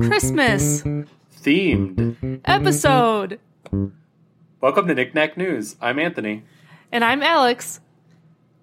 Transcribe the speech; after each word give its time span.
Christmas 0.00 0.82
Themed. 1.42 2.40
episode. 2.46 3.38
Welcome 4.62 4.86
to 4.86 4.94
Knick-Knack 4.94 5.36
News. 5.36 5.76
I'm 5.78 5.98
Anthony. 5.98 6.44
And 6.90 7.04
I'm 7.04 7.22
Alex. 7.22 7.82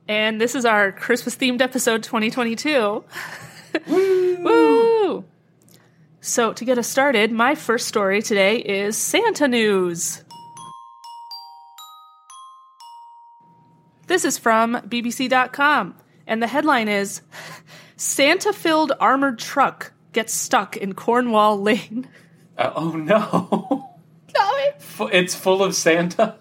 And 0.07 0.41
this 0.41 0.55
is 0.55 0.65
our 0.65 0.91
Christmas 0.91 1.35
themed 1.35 1.61
episode 1.61 2.01
2022. 2.01 3.03
Woo! 3.87 5.25
So, 6.21 6.53
to 6.53 6.65
get 6.65 6.79
us 6.79 6.87
started, 6.87 7.31
my 7.31 7.53
first 7.53 7.87
story 7.87 8.23
today 8.23 8.57
is 8.57 8.97
Santa 8.97 9.47
news. 9.47 10.23
This 14.07 14.23
is 14.23 14.37
from 14.37 14.75
BBC.com, 14.75 15.95
and 16.25 16.41
the 16.41 16.47
headline 16.47 16.87
is 16.87 17.21
Santa 17.97 18.53
filled 18.53 18.93
armored 18.99 19.37
truck 19.37 19.91
gets 20.13 20.33
stuck 20.33 20.75
in 20.77 20.93
Cornwall 20.93 21.61
Lane. 21.61 22.07
Uh, 22.57 22.71
oh 22.75 22.91
no. 22.91 23.87
It's 25.11 25.35
full 25.35 25.63
of 25.63 25.75
Santa. 25.75 26.35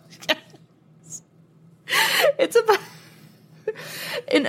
it's 2.39 2.57
about 2.57 2.79
an 4.33 4.49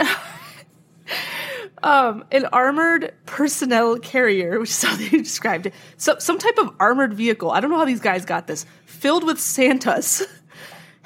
um 1.83 2.23
an 2.31 2.45
armored 2.45 3.13
personnel 3.25 3.99
carrier, 3.99 4.59
which 4.59 4.69
is 4.69 4.83
how 4.83 4.95
they 4.95 5.09
described 5.09 5.65
it. 5.65 5.73
So 5.97 6.17
some 6.19 6.37
type 6.37 6.57
of 6.57 6.73
armored 6.79 7.13
vehicle. 7.13 7.51
I 7.51 7.59
don't 7.59 7.69
know 7.69 7.77
how 7.77 7.85
these 7.85 7.99
guys 7.99 8.25
got 8.25 8.47
this. 8.47 8.65
Filled 8.85 9.25
with 9.25 9.39
Santas, 9.39 10.25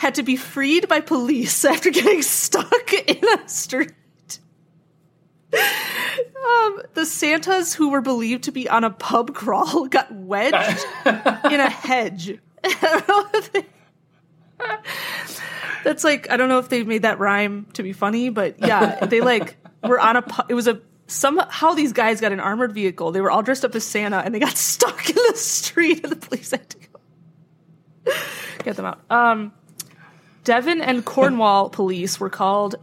had 0.02 0.16
to 0.16 0.24
be 0.24 0.36
freed 0.36 0.88
by 0.88 1.00
police 1.00 1.64
after 1.72 1.92
getting 1.92 2.24
stuck 2.24 2.92
in 2.92 3.24
a 3.24 3.48
street. 3.48 3.94
Um, 5.54 6.82
the 6.96 7.06
Santas 7.06 7.76
who 7.76 7.92
were 7.92 8.02
believed 8.02 8.46
to 8.46 8.52
be 8.52 8.68
on 8.68 8.84
a 8.84 8.90
pub 8.90 9.36
crawl 9.36 9.86
got 9.90 10.12
wedged 10.12 10.84
in 11.06 11.60
a 11.60 11.70
hedge. 11.70 12.40
That's 15.84 16.04
like 16.04 16.32
I 16.32 16.38
don't 16.38 16.50
know 16.50 16.58
if 16.58 16.70
they 16.70 16.84
made 16.84 17.04
that 17.04 17.20
rhyme 17.20 17.68
to 17.74 17.84
be 17.84 17.94
funny, 17.94 18.30
but 18.30 18.56
yeah, 18.58 19.06
they 19.06 19.22
like 19.22 19.58
were 19.84 20.00
on 20.00 20.18
a. 20.18 20.24
It 20.50 20.56
was 20.56 20.68
a 20.68 20.82
somehow 21.06 21.74
these 21.74 21.94
guys 21.94 22.22
got 22.22 22.32
an 22.32 22.40
armored 22.40 22.74
vehicle. 22.74 23.12
They 23.12 23.22
were 23.22 23.30
all 23.30 23.44
dressed 23.44 23.66
up 23.66 23.76
as 23.76 23.84
Santa, 23.84 24.18
and 24.18 24.34
they 24.34 24.40
got 24.40 24.58
stuck 24.58 25.10
in 25.10 25.16
the 25.16 25.38
street, 25.38 26.02
and 26.04 26.12
the 26.12 26.16
police 26.16 26.50
had 26.50 26.68
to 26.70 26.78
go 26.78 28.14
get 28.64 28.76
them 28.78 28.86
out. 28.86 29.02
Um, 29.12 29.54
Devon 30.44 30.82
and 30.82 31.06
Cornwall 31.06 31.70
police 31.72 32.20
were 32.20 32.30
called 32.30 32.76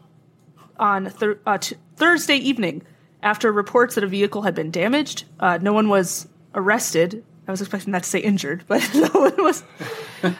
on 0.79 1.11
thir- 1.11 1.41
uh, 1.47 1.59
t- 1.59 1.77
Thursday 1.97 2.37
evening 2.37 2.83
after 3.23 3.51
reports 3.51 3.97
that 3.97 4.05
a 4.05 4.07
vehicle 4.07 4.43
had 4.43 4.55
been 4.55 4.71
damaged. 4.71 5.25
Uh, 5.41 5.59
no 5.61 5.73
one 5.73 5.89
was 5.89 6.29
arrested. 6.55 7.25
I 7.47 7.51
was 7.51 7.61
expecting 7.61 7.93
that 7.93 8.03
to 8.05 8.09
say 8.09 8.21
injured, 8.21 8.65
but 8.69 8.89
no 8.95 9.09
one 9.21 9.37
was. 9.39 9.65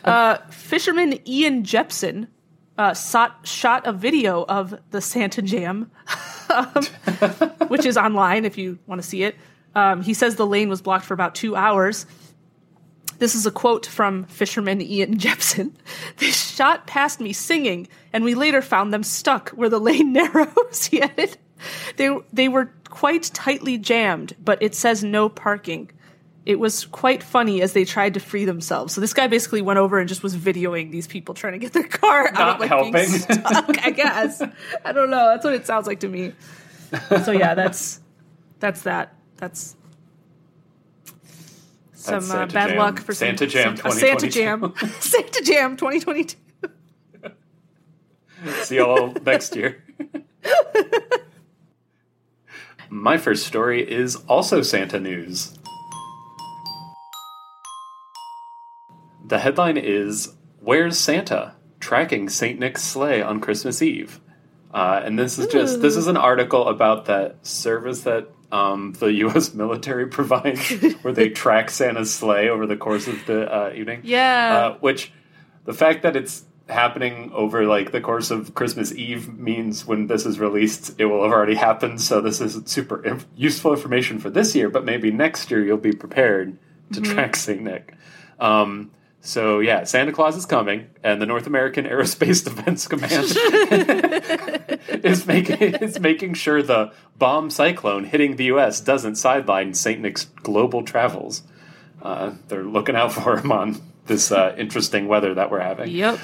Uh, 0.05 0.37
fisherman 0.51 1.19
Ian 1.27 1.65
Jepson 1.65 2.29
uh, 2.77 2.95
sought, 2.95 3.47
shot 3.47 3.87
a 3.87 3.93
video 3.93 4.45
of 4.45 4.79
the 4.91 5.01
Santa 5.01 5.43
Jam, 5.43 5.91
um, 6.51 6.85
which 7.69 7.85
is 7.85 7.97
online 7.97 8.45
if 8.45 8.57
you 8.57 8.79
want 8.87 9.03
to 9.03 9.07
see 9.07 9.25
it. 9.25 9.37
Um, 9.75 10.03
he 10.03 10.15
says 10.15 10.37
the 10.37 10.47
lane 10.47 10.69
was 10.69 10.81
blocked 10.81 11.05
for 11.05 11.15
about 11.15 11.35
two 11.35 11.57
hours. 11.57 12.07
This 13.19 13.35
is 13.35 13.47
a 13.47 13.51
quote 13.51 13.85
from 13.87 14.25
fisherman 14.25 14.81
Ian 14.81 15.19
Jepson. 15.19 15.77
They 16.19 16.31
shot 16.31 16.87
past 16.87 17.21
me 17.21 17.33
singing, 17.33 17.89
and 18.13 18.25
we 18.25 18.35
later 18.35 18.63
found 18.63 18.93
them 18.93 19.03
stuck 19.03 19.51
where 19.51 19.69
the 19.69 19.81
lane 19.81 20.13
narrows. 20.15 20.87
he 20.87 21.03
added. 21.03 21.37
They, 21.97 22.17
they 22.33 22.49
were 22.49 22.71
quite 22.89 23.25
tightly 23.35 23.79
jammed, 23.79 24.37
but 24.43 24.63
it 24.63 24.75
says 24.75 25.03
no 25.03 25.29
parking. 25.29 25.91
It 26.47 26.59
was 26.59 26.87
quite 26.87 27.23
funny 27.23 27.61
as 27.61 27.73
they 27.75 27.85
tried 27.85 28.15
to 28.15 28.21
free 28.21 28.45
themselves. 28.47 28.95
So 28.95 29.01
this 29.03 29.13
guy 29.13 29.27
basically 29.27 29.61
went 29.61 29.79
over 29.79 29.99
and 29.99 30.09
just 30.09 30.23
was 30.23 30.35
videoing 30.35 30.91
these 30.91 31.07
people 31.07 31.35
trying 31.35 31.53
to 31.55 31.59
get 31.59 31.73
their 31.75 31.87
car 31.87 32.29
out 32.29 32.35
Not 32.35 32.55
of 32.55 32.61
like 32.61 32.69
helping. 32.71 32.93
being 32.93 33.07
stuck. 33.07 33.85
I 33.85 33.91
guess 33.95 34.41
I 34.85 34.93
don't 34.93 35.11
know. 35.11 35.29
That's 35.29 35.45
what 35.45 35.53
it 35.55 35.67
sounds 35.67 35.87
like 35.87 36.01
to 36.01 36.09
me. 36.09 36.33
So 37.25 37.33
yeah, 37.33 37.55
that's 37.55 38.01
that's 38.61 38.83
that. 38.83 39.15
That's 39.37 39.77
some 41.99 42.31
uh, 42.31 42.47
bad 42.47 42.69
Jam. 42.71 42.79
luck 42.79 43.01
for 43.01 43.13
some- 43.13 43.27
Santa 43.37 43.47
Jam 43.47 43.77
some- 43.77 43.91
Santa 43.93 44.29
Jam. 44.29 44.75
Santa 45.01 45.43
Jam 45.43 45.77
2022. 45.77 46.37
See 48.63 48.77
you 48.77 48.85
all 48.85 49.13
next 49.27 49.57
year. 49.57 49.83
My 52.89 53.19
first 53.19 53.47
story 53.47 53.89
is 53.89 54.17
also 54.29 54.63
Santa 54.63 54.99
news. 55.01 55.59
The 59.27 59.39
headline 59.41 59.77
is 59.77 60.35
Where's 60.61 60.99
Santa? 60.99 61.55
Tracking 61.81 62.29
St. 62.29 62.59
Nick's 62.59 62.83
sleigh 62.83 63.21
on 63.23 63.41
Christmas 63.41 63.83
Eve. 63.83 64.21
Uh, 64.73 65.01
and 65.05 65.19
this 65.19 65.39
is 65.39 65.47
just 65.49 65.81
this 65.81 65.97
is 65.97 66.07
an 66.07 66.17
article 66.17 66.69
about 66.69 67.07
that 67.07 67.45
service 67.47 68.03
that 68.03 68.29
um, 68.51 68.93
the 68.93 69.13
U.S. 69.25 69.55
military 69.55 70.07
provides, 70.07 70.71
where 71.03 71.13
they 71.13 71.29
track 71.29 71.71
Santa's 71.71 72.13
sleigh 72.13 72.49
over 72.49 72.67
the 72.67 72.77
course 72.77 73.07
of 73.07 73.25
the 73.27 73.53
uh, 73.53 73.73
evening. 73.75 74.01
Yeah. 74.05 74.57
Uh, 74.75 74.79
which 74.79 75.13
the 75.65 75.75
fact 75.75 76.03
that 76.03 76.17
it's 76.17 76.45
happening 76.69 77.31
over 77.35 77.65
like 77.67 77.93
the 77.93 78.01
course 78.01 78.31
of 78.31 78.55
Christmas 78.55 78.93
Eve 78.93 79.39
means 79.39 79.87
when 79.87 80.07
this 80.07 80.27
is 80.27 80.39
released, 80.39 80.95
it 80.99 81.07
will 81.07 81.23
have 81.23 81.33
already 81.33 81.55
happened. 81.55 82.01
So 82.01 82.21
this 82.21 82.41
is 82.41 82.61
super 82.67 83.05
inf- 83.05 83.27
useful 83.35 83.73
information 83.73 84.19
for 84.19 84.31
this 84.31 84.55
year, 84.55 84.69
but 84.69 84.85
maybe 84.85 85.11
next 85.11 85.51
year 85.51 85.65
you'll 85.65 85.79
be 85.79 85.93
prepared 85.93 86.59
to 86.93 87.01
track 87.01 87.37
Saint 87.37 87.63
Nick. 87.63 87.95
Um, 88.39 88.91
so 89.21 89.59
yeah, 89.61 89.85
Santa 89.85 90.13
Claus 90.13 90.37
is 90.37 90.47
coming, 90.47 90.89
and 91.03 91.21
the 91.21 91.27
North 91.27 91.47
American 91.47 91.85
Aerospace 91.85 92.45
Defense 92.45 92.87
Command 92.87 93.27
is 95.05 95.27
making 95.27 95.75
is 95.75 95.99
making 96.01 96.35
sure 96.35 96.63
the 96.63 96.93
bomb 97.17 97.51
cyclone 97.51 98.05
hitting 98.05 98.37
the 98.37 98.45
U.S. 98.45 98.81
doesn't 98.81 99.17
sideline 99.17 99.75
Saint 99.75 100.01
Nick's 100.01 100.25
global 100.25 100.83
travels. 100.83 101.43
Uh, 102.01 102.35
they're 102.47 102.65
looking 102.65 102.95
out 102.95 103.13
for 103.13 103.39
him 103.39 103.51
on 103.51 103.81
this 104.07 104.31
uh, 104.31 104.55
interesting 104.57 105.09
weather 105.09 105.35
that 105.35 105.51
we're 105.51 105.61
having. 105.61 105.91
yep. 105.91 106.19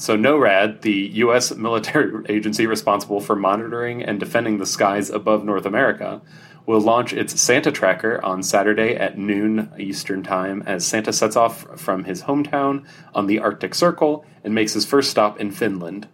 So 0.00 0.16
NORAD, 0.16 0.80
the 0.80 1.10
U.S. 1.12 1.54
military 1.54 2.24
agency 2.34 2.66
responsible 2.66 3.20
for 3.20 3.36
monitoring 3.36 4.02
and 4.02 4.18
defending 4.18 4.56
the 4.56 4.64
skies 4.64 5.10
above 5.10 5.44
North 5.44 5.66
America, 5.66 6.22
will 6.70 6.80
launch 6.80 7.12
its 7.12 7.38
Santa 7.40 7.72
tracker 7.72 8.24
on 8.24 8.42
Saturday 8.42 8.94
at 8.94 9.18
noon 9.18 9.70
Eastern 9.76 10.22
Time 10.22 10.62
as 10.66 10.86
Santa 10.86 11.12
sets 11.12 11.34
off 11.34 11.66
from 11.78 12.04
his 12.04 12.22
hometown 12.22 12.86
on 13.12 13.26
the 13.26 13.40
Arctic 13.40 13.74
Circle 13.74 14.24
and 14.44 14.54
makes 14.54 14.72
his 14.72 14.86
first 14.86 15.10
stop 15.10 15.40
in 15.40 15.50
Finland. 15.50 16.06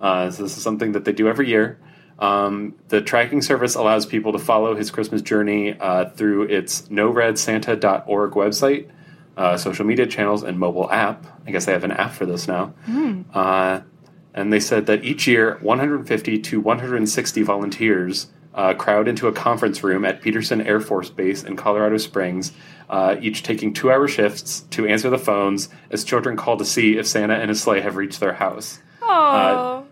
Uh, 0.00 0.30
so 0.30 0.42
this 0.42 0.56
is 0.56 0.62
something 0.62 0.92
that 0.92 1.04
they 1.04 1.12
do 1.12 1.28
every 1.28 1.48
year. 1.48 1.78
Um, 2.18 2.74
the 2.88 3.00
tracking 3.00 3.40
service 3.40 3.76
allows 3.76 4.04
people 4.04 4.32
to 4.32 4.38
follow 4.38 4.74
his 4.74 4.90
Christmas 4.90 5.22
journey 5.22 5.78
uh, 5.78 6.10
through 6.10 6.42
its 6.44 6.82
noradsanta.org 6.88 8.32
website, 8.32 8.90
uh, 9.36 9.56
social 9.56 9.86
media 9.86 10.06
channels, 10.06 10.42
and 10.42 10.58
mobile 10.58 10.90
app. 10.90 11.24
I 11.46 11.52
guess 11.52 11.66
they 11.66 11.72
have 11.72 11.84
an 11.84 11.92
app 11.92 12.12
for 12.12 12.26
this 12.26 12.48
now. 12.48 12.74
Uh, 13.32 13.80
and 14.34 14.52
they 14.52 14.60
said 14.60 14.86
that 14.86 15.04
each 15.04 15.26
year, 15.26 15.58
150 15.62 16.38
to 16.40 16.60
160 16.60 17.42
volunteers 17.42 18.26
uh, 18.54 18.74
crowd 18.74 19.08
into 19.08 19.28
a 19.28 19.32
conference 19.32 19.82
room 19.82 20.04
at 20.04 20.20
Peterson 20.20 20.60
Air 20.60 20.80
Force 20.80 21.10
Base 21.10 21.44
in 21.44 21.56
Colorado 21.56 21.96
Springs, 21.96 22.52
uh, 22.88 23.16
each 23.20 23.42
taking 23.42 23.72
two 23.72 23.90
hour 23.90 24.08
shifts 24.08 24.60
to 24.70 24.86
answer 24.86 25.10
the 25.10 25.18
phones 25.18 25.68
as 25.90 26.04
children 26.04 26.36
call 26.36 26.56
to 26.56 26.64
see 26.64 26.98
if 26.98 27.06
Santa 27.06 27.34
and 27.34 27.48
his 27.48 27.62
sleigh 27.62 27.80
have 27.80 27.96
reached 27.96 28.20
their 28.20 28.34
house. 28.34 28.80
Oh. 29.02 29.86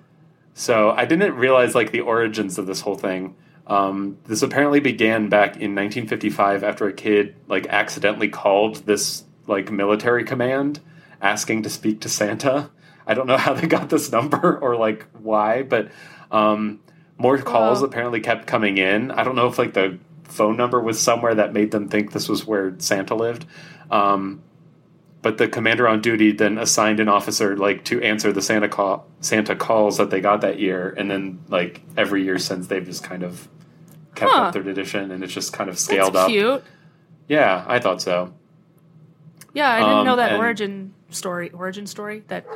So 0.54 0.90
I 0.90 1.04
didn't 1.04 1.34
realize 1.34 1.74
like 1.74 1.92
the 1.92 2.00
origins 2.00 2.58
of 2.58 2.66
this 2.66 2.80
whole 2.80 2.96
thing. 2.96 3.36
Um, 3.68 4.18
this 4.24 4.42
apparently 4.42 4.80
began 4.80 5.28
back 5.28 5.50
in 5.50 5.74
1955 5.74 6.64
after 6.64 6.88
a 6.88 6.92
kid 6.92 7.36
like 7.46 7.66
accidentally 7.68 8.28
called 8.28 8.86
this 8.86 9.24
like 9.46 9.70
military 9.70 10.24
command 10.24 10.80
asking 11.20 11.62
to 11.62 11.70
speak 11.70 12.00
to 12.00 12.08
Santa. 12.08 12.70
I 13.06 13.14
don't 13.14 13.26
know 13.26 13.36
how 13.36 13.54
they 13.54 13.66
got 13.66 13.90
this 13.90 14.10
number 14.10 14.58
or 14.62 14.76
like 14.76 15.06
why, 15.12 15.62
but 15.62 15.90
um, 16.30 16.80
more 17.18 17.36
calls 17.38 17.80
Wow. 17.80 17.86
apparently 17.86 18.20
kept 18.20 18.46
coming 18.46 18.78
in. 18.78 19.10
I 19.10 19.24
don't 19.24 19.34
know 19.36 19.46
if 19.48 19.58
like 19.58 19.74
the 19.74 19.98
phone 20.24 20.56
number 20.56 20.80
was 20.80 21.00
somewhere 21.00 21.34
that 21.34 21.52
made 21.52 21.70
them 21.72 21.88
think 21.88 22.12
this 22.12 22.28
was 22.28 22.46
where 22.46 22.74
Santa 22.78 23.14
lived. 23.14 23.44
Um, 23.90 24.42
but 25.20 25.36
the 25.38 25.48
commander 25.48 25.88
on 25.88 26.00
duty 26.00 26.30
then 26.32 26.58
assigned 26.58 27.00
an 27.00 27.08
officer 27.08 27.56
like 27.56 27.84
to 27.86 28.00
answer 28.02 28.32
the 28.32 28.40
Santa 28.42 28.68
call 28.68 29.06
Santa 29.20 29.56
calls 29.56 29.96
that 29.98 30.10
they 30.10 30.20
got 30.20 30.42
that 30.42 30.60
year, 30.60 30.94
and 30.96 31.10
then 31.10 31.40
like 31.48 31.82
every 31.96 32.22
year 32.24 32.38
since 32.38 32.68
they've 32.68 32.84
just 32.84 33.02
kind 33.02 33.22
of 33.24 33.48
kept 34.14 34.30
Huh. 34.30 34.42
up 34.42 34.52
their 34.52 34.62
tradition, 34.62 35.10
and 35.10 35.24
it's 35.24 35.32
just 35.32 35.52
kind 35.52 35.68
of 35.68 35.74
That's 35.74 35.84
scaled 35.84 36.14
up. 36.16 36.28
cute. 36.28 36.62
Yeah, 37.26 37.64
I 37.66 37.78
thought 37.80 38.00
so. 38.00 38.32
Yeah, 39.54 39.70
I 39.72 39.78
didn't 39.80 39.92
Um, 39.98 40.06
know 40.06 40.16
that 40.16 40.32
and- 40.32 40.40
origin 40.40 40.94
story, 41.10 41.50
origin 41.50 41.86
story. 41.86 42.22
That 42.28 42.46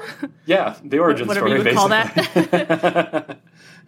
Yeah, 0.46 0.76
the 0.84 1.00
origin 1.00 1.26
whatever 1.28 1.48
story. 1.48 1.58
you 1.58 1.64
would 1.64 1.74
call 1.74 1.88
that. 1.88 3.38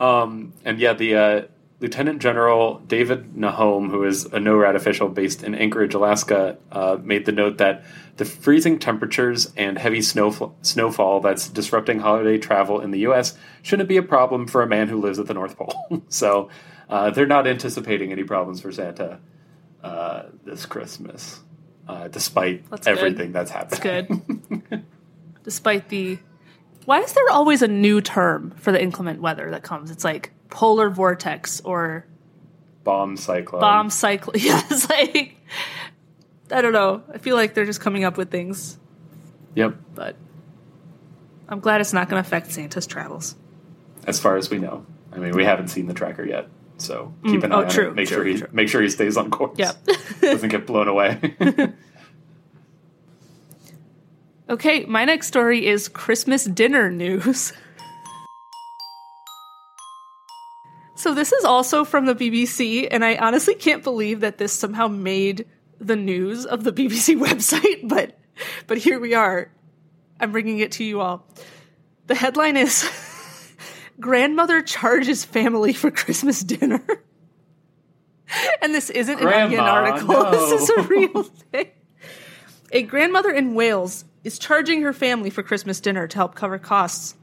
Um, 0.00 0.54
and 0.64 0.80
yeah, 0.80 0.94
the 0.94 1.14
uh, 1.14 1.42
Lieutenant 1.80 2.20
General 2.20 2.78
David 2.80 3.34
Nahom, 3.34 3.90
who 3.90 4.04
is 4.04 4.24
a 4.26 4.38
NORAD 4.38 4.74
official 4.74 5.08
based 5.08 5.42
in 5.42 5.54
Anchorage, 5.54 5.94
Alaska, 5.94 6.58
uh, 6.72 6.98
made 7.02 7.26
the 7.26 7.32
note 7.32 7.58
that 7.58 7.84
the 8.16 8.24
freezing 8.24 8.78
temperatures 8.78 9.52
and 9.56 9.78
heavy 9.78 10.02
snowfall, 10.02 10.54
snowfall 10.62 11.20
that's 11.20 11.48
disrupting 11.48 12.00
holiday 12.00 12.36
travel 12.36 12.80
in 12.80 12.90
the 12.90 13.00
U.S. 13.00 13.36
shouldn't 13.62 13.88
be 13.88 13.96
a 13.96 14.02
problem 14.02 14.46
for 14.46 14.62
a 14.62 14.66
man 14.66 14.88
who 14.88 15.00
lives 15.00 15.18
at 15.18 15.26
the 15.26 15.34
North 15.34 15.56
Pole. 15.56 16.02
so 16.08 16.50
uh, 16.90 17.10
they're 17.10 17.26
not 17.26 17.46
anticipating 17.46 18.12
any 18.12 18.24
problems 18.24 18.60
for 18.60 18.72
Santa 18.72 19.20
uh, 19.82 20.24
this 20.44 20.66
Christmas, 20.66 21.40
uh, 21.88 22.08
despite 22.08 22.68
That's 22.68 22.86
good. 22.86 22.98
everything 22.98 23.32
that's 23.32 23.50
happening. 23.50 24.42
That's 24.48 24.70
good. 24.70 24.84
Despite 25.42 25.88
the. 25.88 26.18
Why 26.86 27.00
is 27.00 27.12
there 27.12 27.28
always 27.30 27.62
a 27.62 27.68
new 27.68 28.00
term 28.00 28.52
for 28.56 28.72
the 28.72 28.82
inclement 28.82 29.20
weather 29.20 29.50
that 29.50 29.62
comes? 29.62 29.90
It's 29.90 30.04
like 30.04 30.32
polar 30.48 30.90
vortex 30.90 31.60
or 31.60 32.06
Bomb 32.84 33.16
cyclone. 33.16 33.60
bomb 33.60 33.90
cycle. 33.90 34.32
Yeah, 34.38 34.62
like. 34.88 35.36
I 36.50 36.62
don't 36.62 36.72
know. 36.72 37.02
I 37.12 37.18
feel 37.18 37.36
like 37.36 37.54
they're 37.54 37.66
just 37.66 37.80
coming 37.80 38.02
up 38.04 38.16
with 38.16 38.30
things, 38.30 38.76
Yep, 39.54 39.76
but 39.94 40.16
I'm 41.48 41.60
glad 41.60 41.80
it's 41.80 41.92
not 41.92 42.08
going 42.08 42.20
to 42.20 42.26
affect 42.26 42.50
Santa's 42.50 42.86
travels. 42.88 43.36
as 44.06 44.18
far 44.18 44.36
as 44.36 44.50
we 44.50 44.58
know. 44.58 44.84
I 45.12 45.18
mean, 45.18 45.36
we 45.36 45.44
haven't 45.44 45.68
seen 45.68 45.86
the 45.86 45.94
tracker 45.94 46.24
yet, 46.24 46.48
so 46.78 47.14
mm, 47.22 47.30
keep 47.30 47.44
an 47.44 47.52
oh, 47.52 47.60
eye 47.60 47.64
on 47.64 47.70
true, 47.70 47.88
it. 47.90 47.94
Make 47.94 48.08
true, 48.08 48.16
sure 48.16 48.24
he 48.24 48.36
true. 48.38 48.48
make 48.52 48.68
sure 48.68 48.80
he 48.82 48.88
stays 48.88 49.16
on 49.16 49.30
course. 49.30 49.58
Yep. 49.58 49.76
doesn't 50.22 50.48
get 50.48 50.66
blown 50.66 50.88
away. 50.88 51.18
okay, 54.50 54.84
my 54.84 55.04
next 55.04 55.28
story 55.28 55.66
is 55.66 55.88
Christmas 55.88 56.44
dinner 56.44 56.90
news. 56.90 57.52
So 60.96 61.14
this 61.14 61.32
is 61.32 61.44
also 61.44 61.84
from 61.84 62.04
the 62.04 62.14
BBC, 62.14 62.86
and 62.90 63.02
I 63.02 63.16
honestly 63.16 63.54
can't 63.54 63.82
believe 63.82 64.20
that 64.20 64.36
this 64.36 64.52
somehow 64.52 64.86
made 64.86 65.46
the 65.78 65.96
news 65.96 66.44
of 66.44 66.62
the 66.64 66.72
BBC 66.72 67.18
website, 67.26 67.88
but 67.88 68.18
but 68.66 68.76
here 68.76 69.00
we 69.00 69.14
are. 69.14 69.50
I'm 70.18 70.32
bringing 70.32 70.58
it 70.58 70.72
to 70.72 70.84
you 70.84 71.00
all. 71.00 71.26
The 72.06 72.14
headline 72.14 72.58
is 72.58 72.90
Grandmother 74.00 74.60
charges 74.62 75.24
family 75.24 75.72
for 75.72 75.90
Christmas 75.90 76.40
dinner. 76.40 76.82
and 78.62 78.74
this 78.74 78.90
isn't 78.90 79.20
an 79.20 79.26
Onion 79.26 79.60
article. 79.60 80.08
no. 80.08 80.30
This 80.30 80.62
is 80.62 80.70
a 80.70 80.82
real 80.82 81.22
thing. 81.22 81.70
A 82.72 82.82
grandmother 82.82 83.30
in 83.30 83.54
Wales 83.54 84.04
is 84.24 84.38
charging 84.38 84.82
her 84.82 84.92
family 84.92 85.30
for 85.30 85.42
Christmas 85.42 85.80
dinner 85.80 86.06
to 86.06 86.16
help 86.16 86.34
cover 86.34 86.58
costs. 86.58 87.14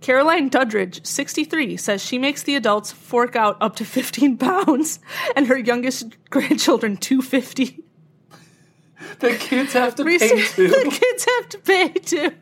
Caroline 0.00 0.50
Dudridge, 0.50 1.06
63, 1.06 1.76
says 1.78 2.04
she 2.04 2.18
makes 2.18 2.42
the 2.42 2.56
adults 2.56 2.92
fork 2.92 3.36
out 3.36 3.56
up 3.60 3.76
to 3.76 3.84
15 3.84 4.36
pounds 4.38 4.98
and 5.34 5.46
her 5.46 5.56
youngest 5.56 6.16
grandchildren 6.30 6.96
250. 6.96 7.82
the 9.20 9.34
kids 9.36 9.72
have 9.72 9.94
to 9.94 10.04
pay 10.04 10.18
too. 10.18 10.68
the 10.68 10.98
kids 11.00 11.26
have 11.38 11.48
to 11.48 11.58
pay 11.58 11.88
too. 11.88 12.32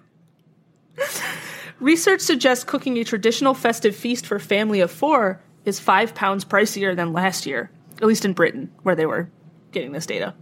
Research 1.81 2.21
suggests 2.21 2.65
cooking 2.65 2.99
a 2.99 3.05
traditional 3.05 3.55
festive 3.55 3.95
feast 3.97 4.27
for 4.27 4.37
a 4.37 4.41
family 4.41 4.81
of 4.81 4.91
four 4.91 5.41
is 5.65 5.81
five 5.81 6.15
pounds 6.15 6.45
pricier 6.45 6.95
than 6.95 7.13
last 7.13 7.47
year, 7.47 7.71
at 7.97 8.07
least 8.07 8.25
in 8.25 8.33
Britain, 8.33 8.71
where 8.83 8.95
they 8.95 9.07
were 9.07 9.31
getting 9.71 9.93
this 9.93 10.07
data. 10.07 10.35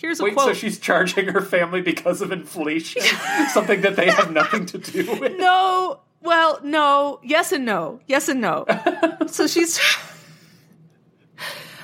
Here's 0.00 0.18
a 0.18 0.24
Wait, 0.24 0.34
quote. 0.34 0.46
so 0.46 0.54
she's 0.54 0.78
charging 0.78 1.28
her 1.28 1.42
family 1.42 1.82
because 1.82 2.22
of 2.22 2.32
inflation? 2.32 3.02
Something 3.52 3.82
that 3.82 3.96
they 3.96 4.10
have 4.10 4.32
nothing 4.32 4.64
to 4.66 4.78
do 4.78 5.18
with? 5.20 5.36
No, 5.38 6.00
well, 6.22 6.58
no, 6.62 7.20
yes 7.22 7.52
and 7.52 7.66
no, 7.66 8.00
yes 8.06 8.28
and 8.28 8.40
no. 8.40 8.64
so 9.26 9.46
she's 9.46 9.78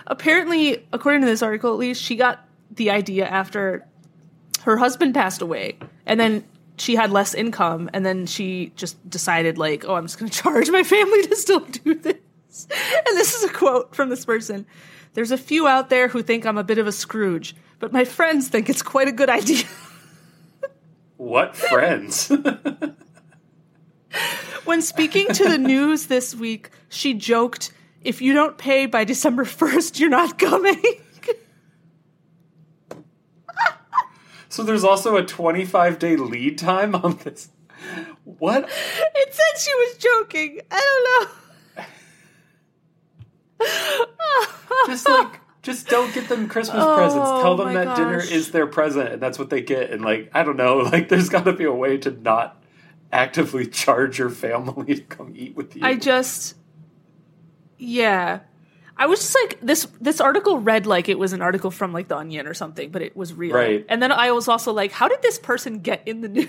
apparently, 0.06 0.86
according 0.94 1.20
to 1.22 1.26
this 1.26 1.42
article, 1.42 1.72
at 1.72 1.78
least, 1.78 2.02
she 2.02 2.16
got 2.16 2.46
the 2.70 2.90
idea 2.90 3.26
after 3.26 3.86
her 4.62 4.78
husband 4.78 5.14
passed 5.14 5.42
away, 5.42 5.76
and 6.06 6.18
then 6.18 6.42
she 6.78 6.96
had 6.96 7.10
less 7.10 7.34
income, 7.34 7.90
and 7.92 8.04
then 8.04 8.24
she 8.24 8.72
just 8.76 9.08
decided, 9.10 9.58
like, 9.58 9.84
oh, 9.86 9.94
I'm 9.94 10.04
just 10.04 10.18
going 10.18 10.30
to 10.30 10.42
charge 10.42 10.70
my 10.70 10.82
family 10.82 11.22
to 11.26 11.36
still 11.36 11.60
do 11.60 11.94
this. 11.94 12.16
And 13.06 13.16
this 13.16 13.34
is 13.34 13.44
a 13.44 13.52
quote 13.52 13.94
from 13.94 14.08
this 14.08 14.24
person. 14.24 14.66
There's 15.14 15.30
a 15.30 15.38
few 15.38 15.66
out 15.66 15.90
there 15.90 16.08
who 16.08 16.22
think 16.22 16.44
I'm 16.44 16.58
a 16.58 16.64
bit 16.64 16.78
of 16.78 16.86
a 16.86 16.92
Scrooge, 16.92 17.54
but 17.78 17.92
my 17.92 18.04
friends 18.04 18.48
think 18.48 18.68
it's 18.68 18.82
quite 18.82 19.08
a 19.08 19.12
good 19.12 19.30
idea. 19.30 19.64
What 21.18 21.56
friends? 21.56 22.30
When 24.66 24.82
speaking 24.82 25.28
to 25.28 25.48
the 25.48 25.58
news 25.58 26.06
this 26.06 26.34
week, 26.34 26.70
she 26.88 27.14
joked, 27.14 27.72
if 28.02 28.20
you 28.20 28.32
don't 28.32 28.58
pay 28.58 28.86
by 28.86 29.04
December 29.04 29.44
1st, 29.44 30.00
you're 30.00 30.10
not 30.10 30.38
coming. 30.38 30.82
so 34.48 34.64
there's 34.64 34.82
also 34.82 35.16
a 35.16 35.24
25 35.24 35.98
day 35.98 36.16
lead 36.16 36.58
time 36.58 36.96
on 36.96 37.16
this. 37.18 37.50
What? 38.24 38.64
it 39.14 39.34
said 39.34 39.60
she 39.60 39.74
was 39.74 39.96
joking. 39.98 40.60
I 40.70 40.80
don't 40.80 41.28
know. 41.28 41.45
Just 44.86 45.08
like, 45.08 45.40
just 45.62 45.88
don't 45.88 46.12
get 46.14 46.28
them 46.28 46.48
Christmas 46.48 46.82
Oh, 46.84 46.96
presents. 46.96 47.28
Tell 47.42 47.52
oh 47.52 47.56
them 47.56 47.74
my 47.74 47.84
that 47.84 47.96
dinner 47.96 48.18
is 48.18 48.50
their 48.52 48.66
present 48.66 49.12
and 49.12 49.20
that's 49.22 49.38
what 49.38 49.50
they 49.50 49.60
get. 49.62 49.90
And 49.90 50.02
like, 50.04 50.30
I 50.32 50.42
don't 50.44 50.56
know, 50.56 50.76
like, 50.92 51.08
there's 51.08 51.28
got 51.28 51.44
to 51.44 51.52
be 51.52 51.64
a 51.64 51.72
way 51.72 51.98
to 51.98 52.10
not 52.10 52.62
actively 53.12 53.66
charge 53.82 54.18
your 54.18 54.30
family 54.30 54.94
to 54.96 55.00
come 55.02 55.32
eat 55.36 55.56
with 55.56 55.74
you. 55.76 55.82
I 55.84 55.96
just, 55.96 56.54
yeah. 57.78 58.40
I 58.98 59.06
was 59.06 59.20
just 59.20 59.36
like 59.42 59.58
this. 59.60 59.86
This 60.00 60.20
article 60.22 60.58
read 60.58 60.86
like 60.86 61.10
it 61.10 61.18
was 61.18 61.34
an 61.34 61.42
article 61.42 61.70
from 61.70 61.92
like 61.92 62.08
the 62.08 62.16
Onion 62.16 62.46
or 62.46 62.54
something, 62.54 62.90
but 62.90 63.02
it 63.02 63.14
was 63.14 63.34
real. 63.34 63.54
Right. 63.54 63.84
And 63.90 64.02
then 64.02 64.10
I 64.10 64.30
was 64.32 64.48
also 64.48 64.72
like, 64.72 64.90
how 64.90 65.06
did 65.08 65.20
this 65.20 65.38
person 65.38 65.80
get 65.80 66.02
in 66.06 66.22
the 66.22 66.28
news? 66.30 66.48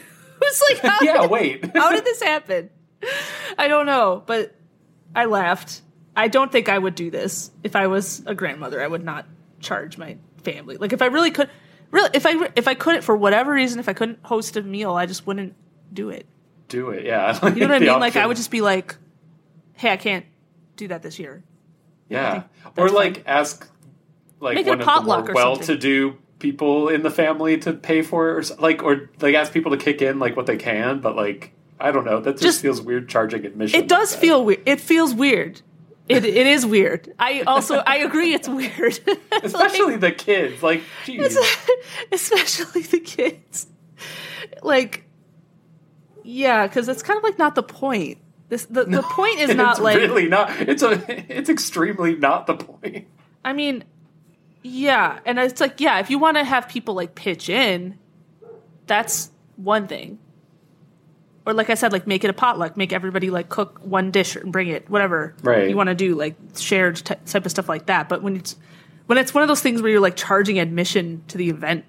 like, 0.70 0.80
how 0.80 0.98
yeah, 1.02 1.22
did- 1.22 1.30
wait. 1.32 1.76
How 1.76 1.92
did 1.92 2.06
this 2.06 2.22
happen? 2.22 2.70
I 3.58 3.68
don't 3.68 3.86
know, 3.86 4.24
but 4.26 4.56
I 5.14 5.26
laughed. 5.26 5.82
I 6.18 6.28
don't 6.28 6.52
think 6.52 6.68
I 6.68 6.78
would 6.78 6.96
do 6.96 7.12
this 7.12 7.52
if 7.64 7.76
I 7.76 7.88
was 7.88 8.24
a 8.26 8.34
grandmother. 8.34 8.82
I 8.82 8.88
would 8.88 9.06
not 9.06 9.28
charge 9.60 9.98
my 10.00 10.18
family. 10.44 10.78
Like 10.78 10.92
if 10.92 11.02
I 11.04 11.06
really 11.06 11.30
could, 11.30 11.50
really 11.92 12.10
if 12.14 12.26
I 12.26 12.50
if 12.56 12.68
I 12.68 12.74
couldn't 12.74 13.04
for 13.04 13.16
whatever 13.16 13.54
reason, 13.54 13.80
if 13.80 13.88
I 13.88 13.94
couldn't 13.94 14.20
host 14.24 14.58
a 14.58 14.64
meal, 14.64 14.96
I 14.96 15.06
just 15.06 15.28
wouldn't 15.28 15.54
do 15.94 16.10
it. 16.10 16.26
Do 16.70 16.90
it, 16.90 17.06
yeah. 17.06 17.38
You 17.54 17.62
know 17.62 17.68
what 17.68 17.76
I 17.76 17.80
mean? 17.80 18.00
Like 18.00 18.16
I 18.16 18.26
would 18.26 18.36
just 18.36 18.50
be 18.50 18.62
like, 18.62 18.96
"Hey, 19.74 19.92
I 19.92 19.98
can't 19.98 20.26
do 20.76 20.88
that 20.88 21.04
this 21.04 21.20
year." 21.20 21.44
Yeah. 22.10 22.44
Or 22.76 22.90
like 22.90 23.18
fine. 23.18 23.24
ask 23.28 23.70
like 24.40 24.56
Make 24.56 24.66
one 24.66 24.82
of 24.82 24.86
the 24.88 25.02
more 25.02 25.34
well-to-do 25.34 26.18
people 26.40 26.90
in 26.90 27.04
the 27.04 27.10
family 27.12 27.58
to 27.60 27.74
pay 27.74 28.02
for 28.02 28.30
it 28.30 28.52
or 28.52 28.56
like 28.60 28.84
or 28.84 29.10
like 29.22 29.36
ask 29.36 29.54
people 29.54 29.72
to 29.72 29.78
kick 29.78 30.02
in 30.02 30.18
like 30.18 30.36
what 30.36 30.48
they 30.48 30.58
can, 30.58 31.00
but 31.00 31.16
like 31.16 31.54
I 31.80 31.92
don't 31.92 32.06
know, 32.06 32.20
that 32.22 32.34
just, 32.34 32.44
Just- 32.44 32.62
feels 32.62 32.82
weird 32.82 33.08
charging 33.08 33.46
admission. 33.46 33.80
It 33.80 33.88
does 33.88 34.14
like 34.14 34.22
feel 34.22 34.44
weird. 34.44 34.64
It 34.66 34.82
feels 34.82 35.14
weird. 35.14 35.62
It 36.10 36.26
it 36.26 36.48
is 36.48 36.66
weird. 36.66 37.14
I 37.20 37.42
also 37.42 37.78
I 37.78 37.98
agree 37.98 38.34
it's 38.34 38.48
weird. 38.48 39.00
especially 39.44 39.98
the 39.98 40.12
kids. 40.12 40.64
Like 40.64 40.84
geez. 41.06 41.38
especially 42.12 42.82
the 42.84 43.00
kids. 43.00 43.68
Like, 44.62 45.06
yeah, 46.24 46.68
because 46.68 46.88
it's 46.88 47.04
kind 47.04 47.18
of 47.18 47.24
like 47.24 47.38
not 47.38 47.56
the 47.56 47.64
point. 47.64 48.20
This 48.50 48.66
the, 48.66 48.86
the 48.86 49.02
point 49.02 49.40
is 49.40 49.54
not 49.56 49.72
it's 49.72 49.80
like 49.82 49.98
really 49.98 50.30
not 50.30 50.50
it's 50.62 50.84
a 50.84 51.04
it's 51.38 51.50
extremely 51.50 52.16
not 52.16 52.48
the 52.48 52.56
point. 52.56 53.08
I 53.44 53.54
mean, 53.54 53.84
yeah, 54.64 55.20
and 55.26 55.38
it's 55.40 55.60
like 55.60 55.82
yeah, 55.82 56.00
if 56.00 56.10
you 56.10 56.20
want 56.20 56.38
to 56.38 56.44
have 56.44 56.70
people 56.70 56.94
like 56.94 57.16
pitch 57.16 57.50
in, 57.50 57.98
that's 58.86 59.30
one 59.58 59.88
thing. 59.88 60.20
Or 61.48 61.54
like 61.54 61.70
I 61.70 61.76
said, 61.76 61.94
like 61.94 62.06
make 62.06 62.26
it 62.26 62.30
a 62.30 62.34
potluck, 62.34 62.76
make 62.76 62.92
everybody 62.92 63.30
like 63.30 63.48
cook 63.48 63.80
one 63.82 64.12
dish 64.12 64.36
and 64.36 64.52
bring 64.52 64.68
it, 64.68 64.90
whatever 64.90 65.34
Right. 65.42 65.70
you 65.70 65.78
want 65.78 65.88
to 65.88 65.96
do, 65.96 66.14
like 66.14 66.36
shared 66.58 66.98
ty- 66.98 67.16
type 67.26 67.46
of 67.46 67.52
stuff 67.52 67.70
like 67.70 67.86
that. 67.86 68.10
But 68.10 68.22
when 68.22 68.36
it's 68.36 68.58
when 69.06 69.18
it's 69.18 69.34
one 69.34 69.44
of 69.44 69.48
those 69.48 69.62
things 69.62 69.82
where 69.82 69.90
you're 69.90 70.02
like 70.02 70.18
charging 70.18 70.60
admission 70.60 71.24
to 71.30 71.38
the 71.38 71.50
event, 71.50 71.86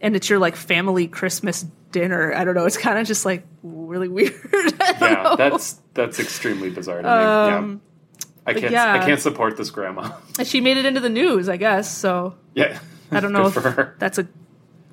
and 0.00 0.16
it's 0.16 0.28
your 0.28 0.40
like 0.40 0.56
family 0.56 1.06
Christmas 1.06 1.64
dinner, 1.92 2.34
I 2.34 2.42
don't 2.44 2.56
know, 2.56 2.64
it's 2.66 2.76
kind 2.76 2.98
of 2.98 3.06
just 3.06 3.24
like 3.24 3.46
really 3.62 4.08
weird. 4.18 4.34
Yeah, 4.52 5.22
know. 5.22 5.36
that's 5.36 5.80
that's 5.94 6.18
extremely 6.18 6.70
bizarre 6.70 7.02
to 7.02 7.02
me. 7.04 7.08
Um, 7.08 7.80
yeah. 8.16 8.26
I 8.46 8.52
can't 8.54 8.72
yeah. 8.72 8.94
I 8.94 9.06
can't 9.06 9.20
support 9.20 9.56
this 9.56 9.70
grandma. 9.70 10.10
And 10.40 10.48
she 10.48 10.60
made 10.60 10.76
it 10.76 10.84
into 10.86 10.98
the 10.98 11.08
news, 11.08 11.48
I 11.48 11.56
guess. 11.56 11.96
So 11.96 12.34
yeah. 12.54 12.80
I 13.12 13.20
don't 13.20 13.32
know 13.36 13.46
if 13.46 13.54
that's 14.00 14.18
a 14.18 14.26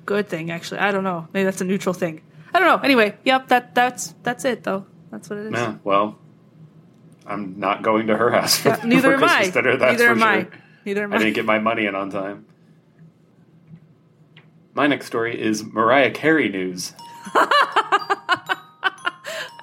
good 0.06 0.28
thing. 0.28 0.52
Actually, 0.52 0.78
I 0.78 0.92
don't 0.92 1.02
know. 1.02 1.26
Maybe 1.32 1.42
that's 1.42 1.60
a 1.60 1.64
neutral 1.64 1.92
thing. 1.92 2.22
I 2.54 2.58
don't 2.58 2.68
know. 2.68 2.78
Anyway, 2.84 3.16
yep 3.24 3.48
that 3.48 3.74
that's 3.74 4.14
that's 4.22 4.44
it 4.44 4.62
though. 4.64 4.86
That's 5.10 5.28
what 5.30 5.38
it 5.38 5.46
is. 5.46 5.52
Yeah, 5.52 5.76
well, 5.84 6.18
I'm 7.26 7.58
not 7.58 7.82
going 7.82 8.06
to 8.08 8.16
her 8.16 8.30
house 8.30 8.56
for, 8.60 8.68
Yeah, 8.70 8.80
neither 8.84 9.08
for 9.08 9.14
am 9.14 9.20
Christmas 9.20 9.48
I. 9.48 9.50
dinner. 9.60 9.78
Neither 9.78 10.08
am 10.10 10.18
sure. 10.18 10.26
I. 10.28 10.46
Neither 10.84 11.02
am 11.04 11.12
I 11.12 11.16
I. 11.16 11.18
didn't 11.18 11.34
get 11.34 11.44
my 11.44 11.58
money 11.58 11.86
in 11.86 11.94
on 11.94 12.10
time. 12.10 12.46
My 14.74 14.86
next 14.86 15.06
story 15.06 15.40
is 15.40 15.62
Mariah 15.64 16.10
Carey 16.10 16.48
news. 16.48 16.94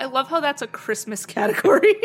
I 0.01 0.05
love 0.12 0.29
how 0.29 0.39
that's 0.39 0.62
a 0.62 0.67
Christmas 0.67 1.25
category. 1.25 1.96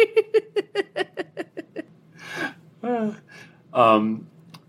Um, 3.72 4.28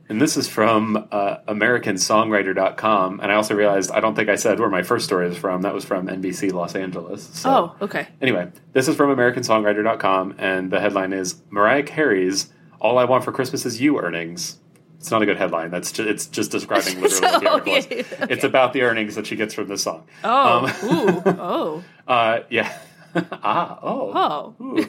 and 0.09 0.21
this 0.21 0.37
is 0.37 0.47
from 0.47 1.07
uh, 1.11 1.37
AmericanSongwriter.com. 1.47 3.19
And 3.21 3.31
I 3.31 3.35
also 3.35 3.55
realized 3.55 3.91
I 3.91 3.99
don't 3.99 4.15
think 4.15 4.29
I 4.29 4.35
said 4.35 4.59
where 4.59 4.69
my 4.69 4.83
first 4.83 5.05
story 5.05 5.27
is 5.27 5.37
from. 5.37 5.61
That 5.61 5.73
was 5.73 5.85
from 5.85 6.07
NBC 6.07 6.51
Los 6.53 6.75
Angeles. 6.75 7.23
So, 7.33 7.49
oh, 7.79 7.85
okay. 7.85 8.07
Anyway, 8.21 8.51
this 8.73 8.87
is 8.87 8.95
from 8.95 9.15
AmericanSongwriter.com, 9.15 10.35
and 10.37 10.71
the 10.71 10.79
headline 10.79 11.13
is 11.13 11.41
Mariah 11.49 11.83
Carey's 11.83 12.51
"All 12.79 12.97
I 12.97 13.05
Want 13.05 13.23
for 13.23 13.31
Christmas 13.31 13.65
Is 13.65 13.81
You" 13.81 13.99
earnings. 13.99 14.59
It's 14.99 15.11
not 15.11 15.21
a 15.21 15.25
good 15.25 15.37
headline. 15.37 15.69
That's 15.69 15.91
just, 15.91 16.09
it's 16.09 16.25
just 16.25 16.51
describing 16.51 16.99
literally 17.01 17.21
what 17.27 17.41
the 17.41 17.49
article. 17.49 17.73
Okay, 17.75 17.99
okay. 17.99 18.33
It's 18.33 18.43
about 18.43 18.73
the 18.73 18.81
earnings 18.81 19.13
that 19.15 19.27
she 19.27 19.35
gets 19.35 19.53
from 19.53 19.67
this 19.67 19.83
song. 19.83 20.07
Oh, 20.23 20.65
Um, 20.65 20.89
ooh, 20.89 21.21
oh, 21.39 21.83
Uh, 22.07 22.39
yeah. 22.49 22.75
ah, 23.15 23.79
oh. 23.83 24.55
oh. 24.59 24.65
Ooh. 24.65 24.87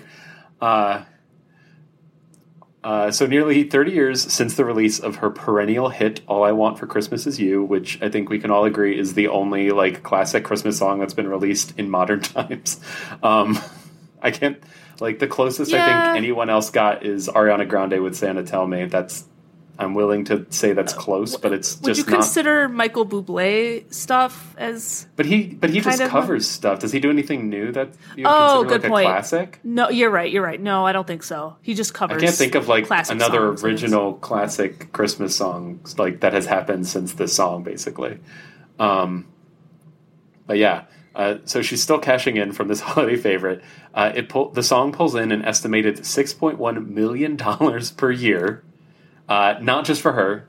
Uh, 0.60 1.04
uh, 2.86 3.10
so 3.10 3.26
nearly 3.26 3.64
30 3.64 3.90
years 3.90 4.32
since 4.32 4.54
the 4.54 4.64
release 4.64 5.00
of 5.00 5.16
her 5.16 5.28
perennial 5.28 5.88
hit 5.88 6.20
"All 6.28 6.44
I 6.44 6.52
Want 6.52 6.78
for 6.78 6.86
Christmas 6.86 7.26
Is 7.26 7.40
You," 7.40 7.64
which 7.64 8.00
I 8.00 8.08
think 8.08 8.28
we 8.28 8.38
can 8.38 8.52
all 8.52 8.64
agree 8.64 8.96
is 8.96 9.14
the 9.14 9.26
only 9.26 9.70
like 9.72 10.04
classic 10.04 10.44
Christmas 10.44 10.78
song 10.78 11.00
that's 11.00 11.12
been 11.12 11.26
released 11.26 11.76
in 11.76 11.90
modern 11.90 12.20
times. 12.36 12.78
Um, 13.24 13.58
I 14.22 14.30
can't 14.30 14.62
like 15.00 15.18
the 15.18 15.26
closest 15.26 15.74
I 15.74 15.84
think 15.84 16.16
anyone 16.16 16.48
else 16.48 16.70
got 16.70 17.04
is 17.04 17.26
Ariana 17.26 17.68
Grande 17.68 18.00
with 18.00 18.14
"Santa 18.14 18.44
Tell 18.44 18.68
Me." 18.68 18.84
That's 18.84 19.24
I'm 19.78 19.94
willing 19.94 20.24
to 20.26 20.46
say 20.50 20.72
that's 20.72 20.92
close, 20.94 21.36
but 21.36 21.52
it's 21.52 21.80
Would 21.82 21.94
just 21.94 22.06
you 22.06 22.10
not. 22.12 22.22
consider 22.22 22.68
Michael 22.68 23.06
Bublé 23.06 23.92
stuff 23.92 24.54
as? 24.56 25.06
but 25.16 25.26
he 25.26 25.46
but 25.48 25.70
he 25.70 25.80
just 25.80 26.02
covers 26.04 26.48
stuff. 26.48 26.78
Does 26.80 26.92
he 26.92 27.00
do 27.00 27.10
anything 27.10 27.48
new 27.50 27.72
that 27.72 27.88
you 28.16 28.24
would 28.24 28.30
Oh, 28.32 28.64
good 28.64 28.82
like 28.82 28.90
point. 28.90 29.06
a 29.06 29.10
classic? 29.10 29.60
No, 29.62 29.90
you're 29.90 30.10
right. 30.10 30.30
You're 30.32 30.42
right. 30.42 30.60
No, 30.60 30.86
I 30.86 30.92
don't 30.92 31.06
think 31.06 31.22
so. 31.22 31.56
He 31.62 31.74
just 31.74 31.92
covers. 31.94 32.22
I 32.22 32.26
can't 32.26 32.36
think 32.36 32.54
of 32.54 32.68
like 32.68 32.86
another 33.10 33.48
original 33.50 34.14
classic 34.14 34.92
Christmas 34.92 35.36
song 35.36 35.80
like 35.98 36.20
that 36.20 36.32
has 36.32 36.46
happened 36.46 36.86
since 36.86 37.12
this 37.12 37.34
song, 37.34 37.62
basically. 37.62 38.18
Um, 38.78 39.26
but 40.46 40.58
yeah, 40.58 40.84
uh, 41.14 41.38
so 41.44 41.62
she's 41.62 41.82
still 41.82 41.98
cashing 41.98 42.36
in 42.36 42.52
from 42.52 42.68
this 42.68 42.80
holiday 42.82 43.16
favorite. 43.16 43.62
Uh, 43.94 44.12
it 44.14 44.28
pull, 44.28 44.50
the 44.50 44.62
song 44.62 44.92
pulls 44.92 45.14
in 45.14 45.32
an 45.32 45.42
estimated 45.44 46.04
six 46.06 46.32
point 46.32 46.58
one 46.58 46.94
million 46.94 47.36
dollars 47.36 47.90
per 47.90 48.10
year, 48.10 48.62
uh, 49.28 49.54
not 49.60 49.84
just 49.84 50.02
for 50.02 50.12
her, 50.12 50.46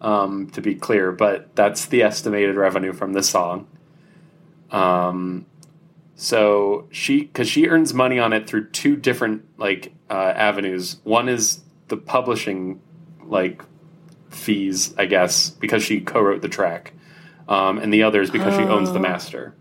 um, 0.00 0.48
to 0.50 0.60
be 0.60 0.74
clear, 0.74 1.12
but 1.12 1.54
that's 1.56 1.86
the 1.86 2.02
estimated 2.02 2.56
revenue 2.56 2.92
from 2.92 3.12
this 3.12 3.28
song. 3.28 3.66
Um, 4.70 5.46
so 6.14 6.88
she, 6.90 7.22
because 7.22 7.48
she 7.48 7.68
earns 7.68 7.94
money 7.94 8.18
on 8.18 8.32
it 8.32 8.46
through 8.48 8.68
two 8.70 8.96
different 8.96 9.44
like 9.58 9.92
uh, 10.10 10.14
avenues. 10.34 10.98
One 11.04 11.28
is 11.28 11.60
the 11.88 11.96
publishing 11.96 12.80
like 13.24 13.62
fees, 14.30 14.94
I 14.98 15.06
guess, 15.06 15.50
because 15.50 15.82
she 15.82 16.00
co-wrote 16.00 16.42
the 16.42 16.48
track, 16.48 16.92
um, 17.48 17.78
and 17.78 17.92
the 17.92 18.02
other 18.02 18.20
is 18.20 18.30
because 18.30 18.54
she 18.54 18.62
owns 18.62 18.92
the 18.92 18.98
Oh. 18.98 19.02
master. 19.02 19.54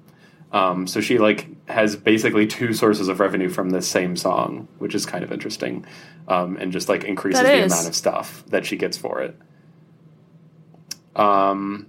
Um, 0.51 0.87
so 0.87 1.01
she 1.01 1.17
like 1.17 1.47
has 1.67 1.95
basically 1.95 2.47
two 2.47 2.73
sources 2.73 3.09
of 3.09 3.19
revenue 3.19 3.49
from 3.49 3.69
this 3.71 3.87
same 3.87 4.15
song, 4.15 4.67
which 4.77 4.95
is 4.95 5.05
kind 5.05 5.23
of 5.23 5.31
interesting, 5.31 5.85
um, 6.27 6.57
and 6.57 6.71
just 6.71 6.87
like 6.87 7.03
increases 7.03 7.41
the 7.43 7.65
amount 7.73 7.87
of 7.87 7.95
stuff 7.95 8.43
that 8.47 8.65
she 8.65 8.77
gets 8.77 8.97
for 8.97 9.21
it. 9.21 9.37
Um, 11.15 11.87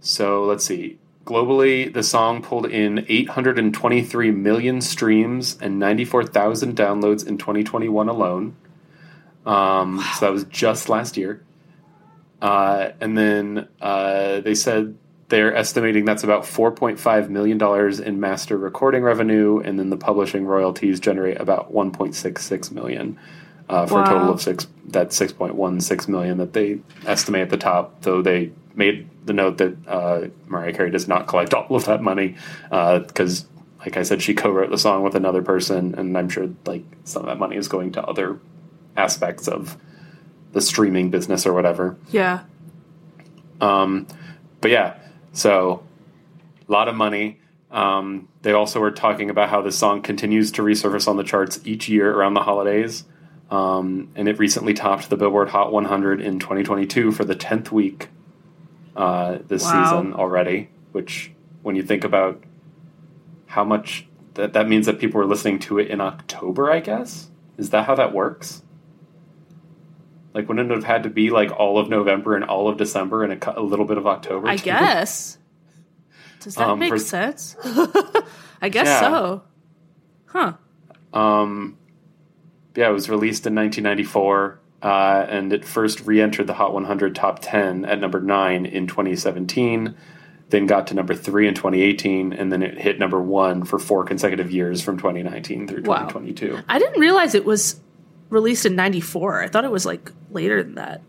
so 0.00 0.44
let's 0.44 0.64
see. 0.64 0.98
Globally, 1.24 1.92
the 1.92 2.02
song 2.02 2.42
pulled 2.42 2.66
in 2.66 3.04
823 3.08 4.30
million 4.30 4.80
streams 4.80 5.58
and 5.60 5.78
94,000 5.78 6.74
downloads 6.76 7.26
in 7.26 7.36
2021 7.36 8.08
alone. 8.08 8.56
Um, 9.44 10.02
So 10.14 10.26
that 10.26 10.32
was 10.32 10.44
just 10.44 10.88
last 10.88 11.16
year. 11.16 11.44
Uh, 12.40 12.90
and 13.00 13.16
then 13.18 13.68
uh, 13.80 14.40
they 14.40 14.54
said 14.54 14.96
they're 15.28 15.54
estimating 15.54 16.04
that's 16.04 16.24
about 16.24 16.44
$4.5 16.44 17.28
million 17.28 18.02
in 18.02 18.20
master 18.20 18.56
recording 18.56 19.02
revenue, 19.02 19.60
and 19.60 19.78
then 19.78 19.90
the 19.90 19.96
publishing 19.96 20.46
royalties 20.46 21.00
generate 21.00 21.40
about 21.40 21.72
1.66 21.72 22.72
million. 22.72 23.18
Uh, 23.68 23.86
for 23.86 24.02
a 24.02 24.06
total 24.06 24.30
of 24.30 24.40
six, 24.40 24.66
that 24.86 25.12
six 25.12 25.30
point 25.30 25.54
one 25.54 25.78
six 25.78 26.08
million 26.08 26.38
that 26.38 26.54
they 26.54 26.80
estimate 27.04 27.42
at 27.42 27.50
the 27.50 27.58
top. 27.58 28.00
Though 28.00 28.22
they 28.22 28.50
made 28.74 29.06
the 29.26 29.34
note 29.34 29.58
that 29.58 29.76
uh, 29.86 30.28
Mariah 30.46 30.72
Carey 30.72 30.90
does 30.90 31.06
not 31.06 31.26
collect 31.26 31.52
all 31.52 31.76
of 31.76 31.84
that 31.84 32.02
money 32.02 32.34
because, 32.70 33.46
like 33.80 33.98
I 33.98 34.04
said, 34.04 34.22
she 34.22 34.32
co-wrote 34.32 34.70
the 34.70 34.78
song 34.78 35.02
with 35.02 35.14
another 35.14 35.42
person, 35.42 35.94
and 35.96 36.16
I'm 36.16 36.30
sure 36.30 36.48
like 36.64 36.84
some 37.04 37.24
of 37.24 37.26
that 37.26 37.38
money 37.38 37.56
is 37.56 37.68
going 37.68 37.92
to 37.92 38.02
other 38.02 38.40
aspects 38.96 39.48
of 39.48 39.76
the 40.52 40.62
streaming 40.62 41.10
business 41.10 41.44
or 41.44 41.52
whatever. 41.52 41.98
Yeah. 42.10 42.44
Um, 43.60 44.06
but 44.62 44.70
yeah, 44.70 44.98
so 45.32 45.82
a 46.68 46.72
lot 46.72 46.88
of 46.88 46.94
money. 46.94 47.40
Um, 47.70 48.28
they 48.42 48.52
also 48.52 48.80
were 48.80 48.90
talking 48.90 49.28
about 49.30 49.50
how 49.50 49.60
this 49.60 49.76
song 49.76 50.00
continues 50.02 50.50
to 50.52 50.62
resurface 50.62 51.06
on 51.06 51.16
the 51.16 51.24
charts 51.24 51.60
each 51.64 51.88
year 51.88 52.12
around 52.14 52.34
the 52.34 52.42
holidays. 52.42 53.04
Um, 53.50 54.10
and 54.14 54.28
it 54.28 54.38
recently 54.38 54.74
topped 54.74 55.10
the 55.10 55.16
Billboard 55.16 55.50
Hot 55.50 55.72
100 55.72 56.20
in 56.20 56.38
2022 56.38 57.12
for 57.12 57.24
the 57.24 57.34
10th 57.36 57.70
week 57.70 58.08
uh, 58.96 59.38
this 59.46 59.64
Wow. 59.64 59.84
season 59.84 60.14
already. 60.14 60.70
Which, 60.92 61.32
when 61.62 61.76
you 61.76 61.82
think 61.82 62.04
about 62.04 62.42
how 63.46 63.64
much 63.64 64.06
that 64.34 64.52
that 64.52 64.68
means 64.68 64.86
that 64.86 64.98
people 64.98 65.18
were 65.18 65.26
listening 65.26 65.58
to 65.60 65.78
it 65.78 65.88
in 65.88 66.00
October, 66.00 66.70
I 66.70 66.80
guess. 66.80 67.30
Is 67.56 67.70
that 67.70 67.86
how 67.86 67.94
that 67.96 68.12
works? 68.14 68.62
Like, 70.38 70.48
wouldn't 70.48 70.70
it 70.70 70.74
have 70.76 70.84
had 70.84 71.02
to 71.02 71.10
be 71.10 71.30
like 71.30 71.50
all 71.50 71.78
of 71.80 71.88
November 71.88 72.36
and 72.36 72.44
all 72.44 72.68
of 72.68 72.76
December 72.76 73.24
and 73.24 73.42
a, 73.42 73.58
a 73.58 73.60
little 73.60 73.84
bit 73.84 73.98
of 73.98 74.06
October? 74.06 74.46
I 74.46 74.56
too? 74.56 74.66
guess. 74.66 75.36
Does 76.38 76.54
that 76.54 76.68
Um, 76.68 76.78
make 76.78 76.90
for- 76.90 76.98
sense? 77.00 77.56
I 78.62 78.68
guess 78.68 78.86
Yeah. 78.86 79.00
so. 79.00 79.42
Huh. 80.26 80.52
Um, 81.12 81.76
yeah, 82.76 82.88
it 82.88 82.92
was 82.92 83.10
released 83.10 83.48
in 83.48 83.54
1994, 83.56 84.60
uh, 84.80 85.26
and 85.28 85.52
it 85.52 85.64
first 85.64 86.06
re-entered 86.06 86.46
the 86.46 86.54
Hot 86.54 86.72
100 86.72 87.16
top 87.16 87.40
10 87.42 87.84
at 87.84 87.98
number 87.98 88.20
nine 88.20 88.64
in 88.64 88.86
2017. 88.86 89.96
Then 90.50 90.66
got 90.66 90.86
to 90.86 90.94
number 90.94 91.16
three 91.16 91.48
in 91.48 91.54
2018, 91.54 92.32
and 92.32 92.52
then 92.52 92.62
it 92.62 92.78
hit 92.78 93.00
number 93.00 93.20
one 93.20 93.64
for 93.64 93.80
four 93.80 94.04
consecutive 94.04 94.52
years 94.52 94.80
from 94.82 94.98
2019 94.98 95.66
through 95.66 95.82
Wow. 95.82 96.06
2022. 96.06 96.60
I 96.68 96.78
didn't 96.78 97.00
realize 97.00 97.34
it 97.34 97.44
was 97.44 97.80
released 98.30 98.66
in 98.66 98.76
94. 98.76 99.42
I 99.42 99.48
thought 99.48 99.64
it 99.64 99.70
was 99.70 99.86
like 99.86 100.10
later 100.30 100.62
than 100.62 100.74
that. 100.76 101.02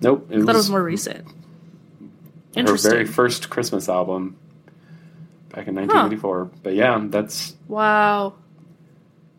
Nope, 0.00 0.28
it 0.30 0.38
I 0.42 0.44
thought 0.44 0.54
it 0.54 0.58
was, 0.58 0.70
more 0.70 0.82
recent. 0.82 1.26
her 2.56 2.76
very 2.76 3.04
first 3.06 3.50
Christmas 3.50 3.88
album 3.88 4.36
back 5.50 5.68
in 5.68 5.74
1994. 5.74 6.50
But 6.62 6.74
yeah, 6.74 6.98
that's 7.08 7.54
wow. 7.68 8.34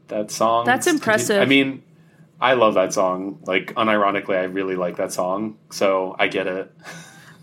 that 0.07 0.29
song. 0.31 0.65
That's 0.65 0.87
impressive. 0.87 1.41
I 1.41 1.45
mean, 1.45 1.83
I 2.39 2.53
love 2.53 2.75
that 2.75 2.93
song. 2.93 3.39
Like, 3.45 3.73
unironically, 3.73 4.37
I 4.37 4.43
really 4.43 4.75
like 4.75 4.97
that 4.97 5.11
song, 5.11 5.57
so 5.71 6.15
I 6.19 6.27
get 6.27 6.47
it. 6.47 6.71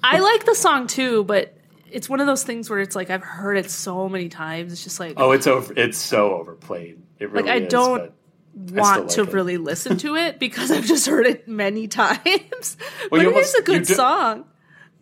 I 0.02 0.18
like 0.20 0.44
the 0.44 0.54
song 0.54 0.86
too, 0.86 1.24
but 1.24 1.54
it's 1.90 2.08
one 2.08 2.20
of 2.20 2.26
those 2.26 2.44
things 2.44 2.68
where 2.70 2.80
it's 2.80 2.94
like 2.94 3.10
I've 3.10 3.22
heard 3.22 3.56
it 3.56 3.70
so 3.70 4.08
many 4.08 4.28
times. 4.28 4.72
It's 4.72 4.84
just 4.84 5.00
like 5.00 5.14
Oh, 5.16 5.32
it's 5.32 5.46
over. 5.46 5.72
It's 5.76 5.98
so 5.98 6.34
overplayed. 6.34 7.00
It 7.18 7.30
really 7.30 7.48
Like, 7.48 7.62
I 7.62 7.64
is, 7.64 7.70
don't- 7.72 8.12
want 8.72 9.10
still 9.10 9.24
to 9.26 9.30
it. 9.30 9.34
really 9.34 9.56
listen 9.58 9.96
to 9.98 10.16
it 10.16 10.38
because 10.38 10.70
I've 10.70 10.84
just 10.86 11.06
heard 11.06 11.26
it 11.26 11.46
many 11.48 11.88
times. 11.88 12.76
but 13.10 13.20
it 13.20 13.26
is 13.26 13.26
almost- 13.26 13.58
a 13.58 13.62
good 13.62 13.86
do- 13.86 13.94
song. 13.94 14.44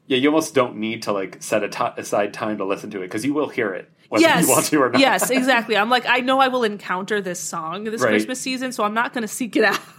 yeah, 0.07 0.19
you 0.19 0.29
almost 0.29 0.55
don't 0.55 0.77
need 0.77 1.03
to 1.05 1.13
like 1.13 1.43
set 1.43 1.63
a 1.65 1.69
ti- 1.69 1.85
aside 1.97 2.33
time 2.35 2.59
to 2.59 2.65
listen 2.65 2.91
to 2.91 2.99
it 2.99 3.07
because 3.07 3.25
you 3.25 3.33
will 3.35 3.49
hear 3.49 3.73
it 3.73 3.91
whether 4.09 4.23
Yes, 4.23 4.45
you 4.47 4.51
want 4.53 4.67
to 4.67 4.81
or 4.83 4.91
not. 4.91 5.01
yes, 5.01 5.31
exactly. 5.31 5.77
I'm 5.77 5.91
like, 5.91 6.05
I 6.07 6.21
know 6.21 6.39
I 6.39 6.47
will 6.47 6.63
encounter 6.63 7.21
this 7.21 7.41
song 7.41 7.83
this 7.85 8.01
Right. 8.01 8.11
Christmas 8.11 8.41
season, 8.41 8.71
so 8.71 8.85
I'm 8.85 8.95
not 8.95 9.13
going 9.13 9.23
to 9.23 9.29
seek 9.29 9.57
it 9.57 9.65
out. 9.65 9.81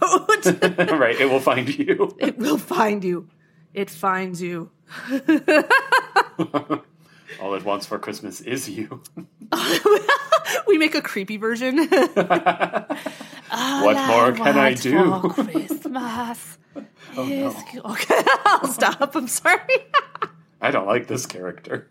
right. 0.98 1.20
It 1.20 1.28
will 1.28 1.40
find 1.40 1.68
you. 1.68 2.16
it 2.18 2.38
will 2.38 2.56
find 2.56 3.04
you. 3.04 3.28
It 3.74 3.90
finds 3.90 4.40
you. 4.40 4.70
All 7.40 7.54
it 7.54 7.62
wants 7.64 7.84
for 7.84 7.98
Christmas 7.98 8.40
is 8.40 8.68
you. 8.70 9.02
we 10.66 10.78
make 10.78 10.94
a 10.94 11.02
creepy 11.02 11.36
version. 11.36 11.86
Ah, 13.60 13.80
what 13.84 13.96
more 14.06 14.32
can 14.46 14.56
I 14.56 14.74
do? 14.74 15.20
Christmas. 15.30 16.58
Oh, 17.16 17.24
is 17.28 17.54
you- 17.74 17.82
Okay, 17.84 18.22
I'll 18.44 18.68
stop. 18.68 19.14
I'm 19.16 19.26
sorry. 19.28 19.58
I 20.60 20.70
don't 20.70 20.86
like 20.86 21.06
this 21.08 21.26
character. 21.26 21.88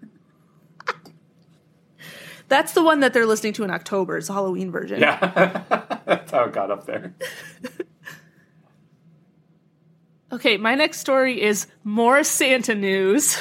That's 2.50 2.72
the 2.72 2.82
one 2.84 3.02
that 3.02 3.14
they're 3.14 3.26
listening 3.26 3.52
to 3.54 3.64
in 3.66 3.72
October. 3.72 4.18
It's 4.18 4.28
the 4.28 4.34
Halloween 4.34 4.72
version. 4.72 5.02
Yeah, 5.02 5.64
that's 6.06 6.32
how 6.32 6.46
it 6.46 6.54
got 6.54 6.72
up 6.72 6.86
there. 6.86 7.14
Okay, 10.32 10.58
my 10.58 10.76
next 10.76 11.00
story 11.00 11.42
is 11.42 11.68
more 11.84 12.24
Santa 12.24 12.76
news. 12.76 13.38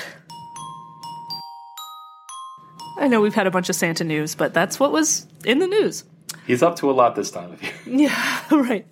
I 2.98 3.08
know 3.08 3.20
we've 3.20 3.34
had 3.34 3.46
a 3.46 3.50
bunch 3.50 3.68
of 3.68 3.76
Santa 3.76 4.04
news, 4.04 4.34
but 4.34 4.54
that's 4.54 4.80
what 4.80 4.90
was 4.90 5.26
in 5.44 5.58
the 5.58 5.66
news. 5.66 6.04
He's 6.46 6.62
up 6.62 6.76
to 6.76 6.90
a 6.90 6.92
lot 6.92 7.16
this 7.16 7.30
time 7.30 7.52
of 7.52 7.62
year. 7.62 7.72
Yeah, 7.86 8.42
right. 8.50 8.86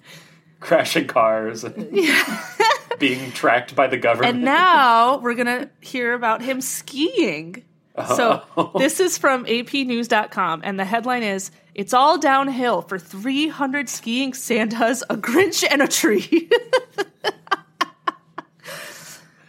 Crashing 0.60 1.06
cars 1.06 1.64
and 1.64 1.90
being 2.98 3.32
tracked 3.32 3.76
by 3.76 3.86
the 3.86 3.96
government. 3.96 4.36
And 4.36 4.44
now 4.44 5.18
we're 5.18 5.34
going 5.34 5.46
to 5.46 5.70
hear 5.80 6.14
about 6.14 6.42
him 6.42 6.60
skiing. 6.60 7.64
So 8.08 8.42
oh. 8.56 8.72
this 8.76 8.98
is 8.98 9.18
from 9.18 9.44
apnews.com, 9.44 10.62
and 10.64 10.80
the 10.80 10.84
headline 10.84 11.22
is 11.22 11.52
It's 11.74 11.94
all 11.94 12.18
downhill 12.18 12.82
for 12.82 12.98
300 12.98 13.88
skiing 13.88 14.34
Santas, 14.34 15.02
a 15.08 15.16
Grinch, 15.16 15.64
and 15.70 15.80
a 15.80 15.86
tree. 15.86 16.50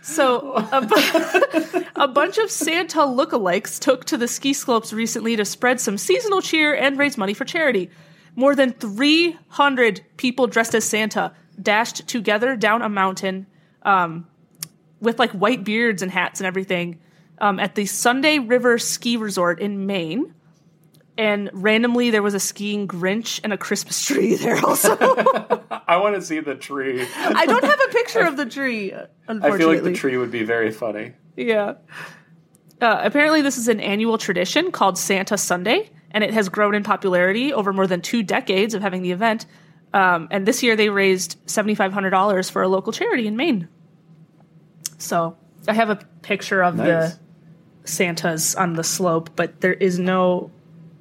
So 0.06 0.54
a, 0.54 0.82
bu- 0.82 1.84
a 1.96 2.08
bunch 2.08 2.38
of 2.38 2.52
Santa 2.52 3.00
lookalikes 3.00 3.80
took 3.80 4.06
to 4.06 4.18
the 4.18 4.28
ski 4.28 4.54
slopes 4.54 4.94
recently 4.94 5.36
to 5.36 5.44
spread 5.44 5.82
some 5.82 5.98
seasonal 5.98 6.42
cheer 6.42 6.76
and 6.76 6.98
raise 6.98 7.18
money 7.18 7.34
for 7.34 7.44
charity. 7.44 7.90
More 8.36 8.56
than 8.56 8.72
300 8.74 10.06
people 10.18 10.46
dressed 10.46 10.76
as 10.76 10.86
Santa 10.86 11.34
dashed 11.60 12.08
together 12.08 12.56
down 12.56 12.84
a 12.84 12.90
mountain 12.90 13.48
um, 13.82 14.28
with 15.00 15.18
like 15.18 15.32
white 15.32 15.64
beards 15.64 16.04
and 16.04 16.12
hats 16.12 16.40
and 16.40 16.46
everything 16.46 17.00
um, 17.40 17.60
at 17.60 17.74
the 17.74 17.88
Sunday 17.88 18.38
River 18.38 18.78
Ski 18.78 19.18
Resort 19.18 19.60
in 19.60 19.88
Maine. 19.88 20.36
And 21.18 21.50
randomly, 21.54 22.12
there 22.12 22.22
was 22.22 22.34
a 22.34 22.40
skiing 22.40 22.88
Grinch 22.88 23.40
and 23.44 23.54
a 23.54 23.58
Christmas 23.58 24.06
tree 24.06 24.36
there 24.36 24.64
also. 24.64 24.96
I 25.88 25.98
want 25.98 26.16
to 26.16 26.22
see 26.22 26.40
the 26.40 26.56
tree. 26.56 27.06
I 27.16 27.46
don't 27.46 27.64
have 27.64 27.80
a 27.88 27.92
picture 27.92 28.22
of 28.26 28.38
the 28.38 28.46
tree, 28.46 28.92
unfortunately. 29.28 29.52
I 29.52 29.58
feel 29.58 29.68
like 29.68 29.84
the 29.84 29.94
tree 29.94 30.18
would 30.18 30.32
be 30.32 30.44
very 30.44 30.72
funny. 30.72 31.14
Yeah. 31.36 31.76
Uh, 32.82 33.02
apparently, 33.04 33.42
this 33.42 33.58
is 33.58 33.68
an 33.68 33.80
annual 33.80 34.18
tradition 34.18 34.72
called 34.72 34.98
Santa 34.98 35.38
Sunday, 35.38 35.90
and 36.12 36.24
it 36.24 36.34
has 36.34 36.50
grown 36.50 36.76
in 36.76 36.84
popularity 36.84 37.54
over 37.54 37.72
more 37.72 37.88
than 37.88 38.02
two 38.02 38.24
decades 38.24 38.74
of 38.74 38.82
having 38.82 39.02
the 39.02 39.12
event. 39.12 39.46
Um, 39.94 40.28
and 40.32 40.46
this 40.46 40.62
year, 40.62 40.76
they 40.76 40.90
raised 40.90 41.38
$7,500 41.48 42.52
for 42.52 42.62
a 42.64 42.68
local 42.68 42.92
charity 42.92 43.28
in 43.28 43.38
Maine. 43.38 43.70
So 44.98 45.38
I 45.68 45.74
have 45.74 45.90
a 45.90 45.96
picture 46.22 46.62
of 46.64 46.76
Nice. 46.76 46.86
the 47.14 47.20
Santas 47.88 48.56
on 48.56 48.74
the 48.74 48.84
slope, 48.84 49.32
but 49.36 49.62
there 49.62 49.74
is 49.74 50.00
no. 50.00 50.52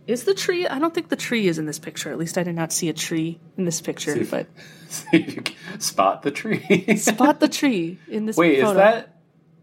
Is 0.07 0.25
the 0.25 0.35
tree? 0.35 0.67
I 0.67 0.79
don't 0.79 0.93
think 0.95 1.09
the 1.09 1.17
tree 1.17 1.47
is 1.49 1.59
in 1.59 1.67
this 1.67 1.79
picture. 1.79 2.11
At 2.11 2.19
least 2.19 2.37
I 2.37 2.43
did 2.43 2.55
not 2.55 2.73
see 2.73 2.89
a 2.89 2.93
tree 2.93 3.41
in 3.57 3.65
this 3.65 3.81
picture. 3.81 4.13
See 4.15 4.21
if- 4.21 4.31
But 4.31 4.47
See 4.89 5.07
if 5.13 5.35
you 5.37 5.43
can 5.43 5.81
spot 5.81 6.23
the 6.23 6.31
tree. 6.31 6.97
spot 6.99 7.41
the 7.41 7.49
tree 7.61 7.99
in 8.09 8.27
this. 8.27 8.37
Wait, 8.37 8.57
photo. 8.61 8.71
is 8.71 8.77
that 8.77 9.11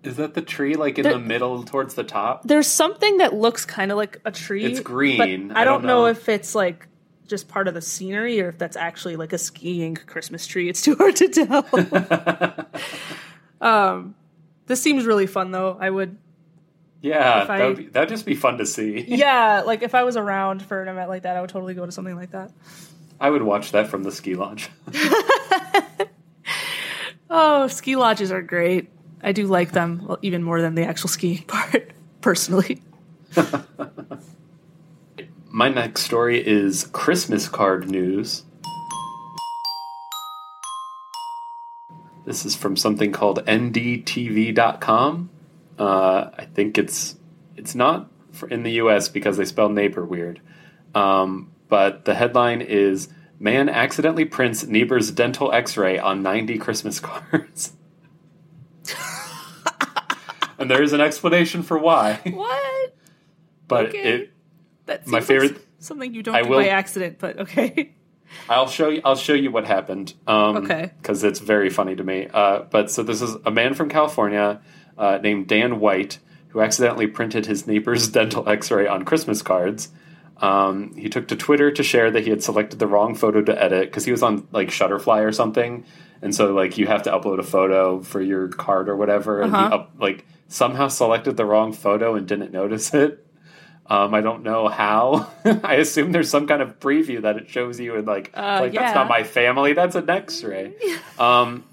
is 0.04 0.16
that 0.18 0.34
the 0.34 0.42
tree 0.42 0.76
like 0.76 0.98
in 0.98 1.04
There- 1.04 1.14
the 1.14 1.20
middle 1.20 1.64
towards 1.64 1.94
the 1.94 2.04
top? 2.04 2.44
There's 2.44 2.68
something 2.68 3.18
that 3.20 3.34
looks 3.36 3.66
kind 3.66 3.92
of 3.92 3.98
like 3.98 4.20
a 4.26 4.32
tree. 4.32 4.66
It's 4.66 4.80
green. 4.80 5.52
I 5.52 5.62
I 5.62 5.64
don't 5.64 5.82
don't 5.82 5.88
know 5.88 6.02
know. 6.02 6.06
if 6.08 6.28
it's 6.28 6.56
like 6.56 6.88
just 7.28 7.48
part 7.48 7.68
of 7.70 7.74
the 7.76 7.82
scenery 7.82 8.42
or 8.42 8.50
if 8.50 8.58
that's 8.58 8.76
actually 8.76 9.16
like 9.16 9.32
a 9.32 9.38
skiing 9.38 9.96
Christmas 9.96 10.48
tree. 10.48 10.68
It's 10.70 10.82
too 10.82 10.96
hard 11.00 11.16
to 11.18 11.30
tell. 11.30 11.66
um, 13.62 14.16
this 14.68 14.82
seems 14.82 15.06
really 15.06 15.28
fun 15.28 15.52
though. 15.52 15.78
I 15.80 15.90
would, 15.90 16.18
Yeah, 17.02 17.46
I- 17.50 17.58
that 17.58 17.68
would 17.68 17.78
be, 17.78 17.86
that'd 17.88 18.10
just 18.10 18.26
be 18.26 18.36
fun 18.36 18.58
to 18.60 18.66
see. 18.66 19.04
yeah, 19.08 19.64
like 19.66 19.82
if 19.82 19.96
I 19.96 20.04
was 20.04 20.18
around 20.18 20.62
for 20.64 20.82
an 20.82 20.88
event 20.88 21.10
like 21.10 21.24
that, 21.24 21.36
I 21.36 21.42
would 21.42 21.50
totally 21.50 21.74
go 21.74 21.86
to 21.86 21.92
something 21.92 22.16
like 22.16 22.32
that. 22.32 22.52
I 23.20 23.30
would 23.30 23.42
watch 23.44 23.72
that 23.72 23.88
from 23.88 24.04
the 24.04 24.12
ski 24.12 24.36
lodge. 24.36 24.70
Oh, 27.34 27.68
ski 27.68 27.96
lodges 27.96 28.30
are 28.34 28.42
great. 28.42 28.90
I 29.24 29.32
do 29.32 29.48
like 29.48 29.72
them 29.72 30.06
well, 30.06 30.20
even 30.22 30.44
more 30.44 30.60
than 30.62 30.76
the 30.76 30.84
actual 30.84 31.08
skiing 31.08 31.44
part, 31.48 31.92
personally. 32.20 32.82
My 35.50 35.70
next 35.70 36.02
story 36.02 36.46
is 36.46 36.90
Christmas 36.92 37.48
card 37.48 37.90
news. 37.90 38.44
This 42.26 42.46
is 42.46 42.54
from 42.54 42.76
something 42.76 43.14
called 43.14 43.46
ndtv.com. 43.46 45.30
Uh, 45.82 46.30
I 46.38 46.46
think 46.46 46.78
it's 46.78 47.16
it's 47.58 47.74
not 47.74 48.12
in 48.50 48.62
the 48.64 48.74
U.S. 48.74 49.10
because 49.10 49.38
they 49.38 49.46
spell 49.46 49.68
neighbor 49.70 50.06
weird. 50.06 50.40
Um, 50.94 51.52
but 51.70 52.06
the 52.06 52.14
headline 52.14 52.62
is 52.62 53.08
"Man 53.40 53.68
accidentally 53.68 54.26
prints 54.26 54.66
neighbor's 54.68 55.10
dental 55.10 55.52
X-ray 55.52 55.98
on 55.98 56.22
90 56.22 56.58
Christmas 56.60 57.00
cards." 57.10 57.74
and 60.60 60.70
there 60.70 60.84
is 60.84 60.94
an 60.94 61.02
explanation 61.02 61.64
for 61.64 61.78
why, 61.78 62.20
What? 62.32 62.96
but 63.68 63.86
Okay. 63.88 63.98
it 64.14 64.34
That 64.86 65.08
My 65.08 65.12
seems 65.12 65.14
like 65.14 65.24
favorite- 65.24 65.56
s- 65.58 65.62
something 65.80 66.14
you 66.14 66.22
don't 66.24 66.36
I 66.36 66.44
do 66.44 66.50
will- 66.50 66.60
by 66.60 66.68
accident, 66.68 67.18
but 67.20 67.40
okay. 67.40 67.96
I'll 68.50 68.68
show 68.68 68.88
you. 68.90 69.02
I'll 69.04 69.16
show 69.18 69.34
you 69.34 69.52
what 69.52 69.66
happened. 69.66 70.14
Um, 70.28 70.58
Okay. 70.58 70.92
Because 71.02 71.24
it's 71.24 71.40
very 71.40 71.70
funny 71.70 71.96
to 71.96 72.04
me. 72.04 72.28
Uh, 72.34 72.60
but 72.70 72.90
so 72.92 73.04
this 73.04 73.22
is 73.22 73.36
a 73.46 73.52
man 73.52 73.74
from 73.74 73.90
California 73.90 74.62
uh, 74.98 75.20
named 75.22 75.48
Dan 75.48 75.80
White 75.80 76.20
who 76.50 76.60
accidentally 76.62 77.08
printed 77.08 77.46
his 77.46 77.66
neighbor's 77.66 78.08
dental 78.20 78.48
X-ray 78.50 78.86
on 78.88 79.06
Christmas 79.06 79.42
cards. 79.42 79.90
Um, 80.38 80.94
he 80.96 81.08
took 81.08 81.28
to 81.30 81.36
Twitter 81.36 81.72
to 81.72 81.84
share 81.84 82.10
that 82.12 82.24
he 82.24 82.30
had 82.30 82.44
selected 82.44 82.80
the 82.80 82.88
wrong 82.88 83.16
photo 83.16 83.42
to 83.44 83.64
edit 83.64 83.90
because 83.90 84.06
he 84.06 84.12
was 84.12 84.24
on 84.24 84.48
like 84.52 84.70
Shutterfly 84.70 85.24
or 85.24 85.32
something, 85.32 85.86
and 86.22 86.34
so 86.36 86.54
like 86.54 86.78
you 86.80 86.88
have 86.88 87.04
to 87.04 87.12
upload 87.12 87.40
a 87.40 87.44
photo 87.44 88.02
for 88.02 88.20
your 88.22 88.48
card 88.48 88.90
or 88.90 88.96
whatever, 88.98 89.42
and 89.42 89.52
he 89.52 89.58
Uh-huh. 89.58 89.76
up, 89.76 89.92
like 90.00 90.26
somehow 90.48 90.88
selected 90.88 91.38
the 91.38 91.46
wrong 91.46 91.72
photo 91.74 92.16
and 92.16 92.28
didn't 92.28 92.52
notice 92.52 92.94
it. 92.94 93.26
Um, 93.86 94.14
I 94.14 94.22
don't 94.22 94.42
know 94.44 94.68
how. 94.68 95.30
I 95.46 95.76
assume 95.76 96.12
there's 96.12 96.30
some 96.30 96.48
kind 96.48 96.62
of 96.62 96.80
preview 96.80 97.22
that 97.22 97.38
it 97.38 97.50
shows 97.50 97.80
you, 97.80 97.96
and 97.96 98.08
like, 98.08 98.32
Uh, 98.34 98.60
like 98.62 98.74
that's 98.74 98.96
not 98.96 99.08
my 99.10 99.24
family. 99.24 99.74
That's 99.74 99.96
an 99.96 100.10
X-ray. 100.10 100.74
Um, 101.20 101.64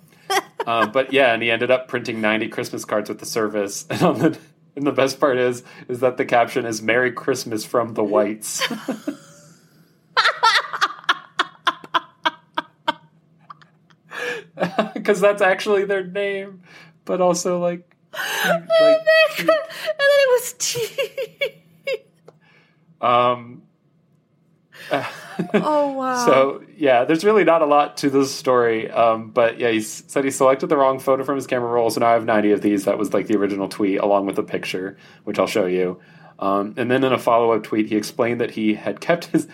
uh, 0.66 0.86
but 0.86 1.12
yeah, 1.12 1.32
and 1.32 1.42
he 1.42 1.50
ended 1.50 1.70
up 1.70 1.88
printing 1.88 2.20
90 2.20 2.48
Christmas 2.48 2.84
cards 2.84 3.08
with 3.08 3.18
the 3.18 3.26
service. 3.26 3.86
And 3.90 4.02
on 4.02 4.18
the 4.18 4.38
and 4.76 4.86
the 4.86 4.92
best 4.92 5.18
part 5.18 5.38
is 5.38 5.64
is 5.88 6.00
that 6.00 6.16
the 6.16 6.24
caption 6.24 6.64
is 6.64 6.80
"Merry 6.80 7.12
Christmas 7.12 7.64
from 7.64 7.94
the 7.94 8.04
Whites." 8.04 8.62
Because 14.94 15.20
that's 15.20 15.42
actually 15.42 15.84
their 15.84 16.04
name, 16.04 16.62
but 17.04 17.20
also 17.20 17.60
like, 17.60 17.96
like 18.12 18.98
and 19.38 19.48
then 19.48 19.58
it 19.98 20.30
was 20.30 20.54
tea. 20.58 21.22
um. 23.00 23.62
oh 25.55 25.92
wow. 25.92 26.27
So 26.27 26.62
yeah, 26.77 27.05
there's 27.05 27.24
really 27.24 27.44
not 27.44 27.62
a 27.62 27.66
lot 27.66 27.96
to 27.98 28.11
this 28.11 28.35
story, 28.35 28.90
um, 28.90 29.31
but 29.31 29.59
yeah, 29.59 29.70
he 29.70 29.81
said 29.81 30.24
he 30.24 30.31
selected 30.31 30.68
the 30.68 30.77
wrong 30.77 30.98
photo 30.98 31.24
from 31.24 31.37
his 31.37 31.46
camera 31.46 31.70
roll, 31.70 31.90
so 31.90 32.01
now 32.01 32.09
I 32.09 32.12
have 32.12 32.24
90 32.24 32.53
of 32.53 32.62
these. 32.62 32.85
That 32.85 32.98
was 32.98 33.12
like 33.12 33.27
the 33.27 33.37
original 33.37 33.68
tweet, 33.68 34.01
along 34.01 34.27
with 34.27 34.38
a 34.38 34.42
picture, 34.42 34.96
which 35.24 35.38
I'll 35.38 35.46
show 35.46 35.66
you. 35.66 36.01
Um, 36.38 36.74
and 36.77 36.90
then 36.90 37.05
in 37.05 37.12
a 37.12 37.18
follow 37.18 37.53
up 37.53 37.64
tweet, 37.64 37.87
he 37.87 37.96
explained 37.96 38.40
that 38.40 38.53
he 38.53 38.74
had 38.74 39.01
kept 39.01 39.27
his. 39.27 39.48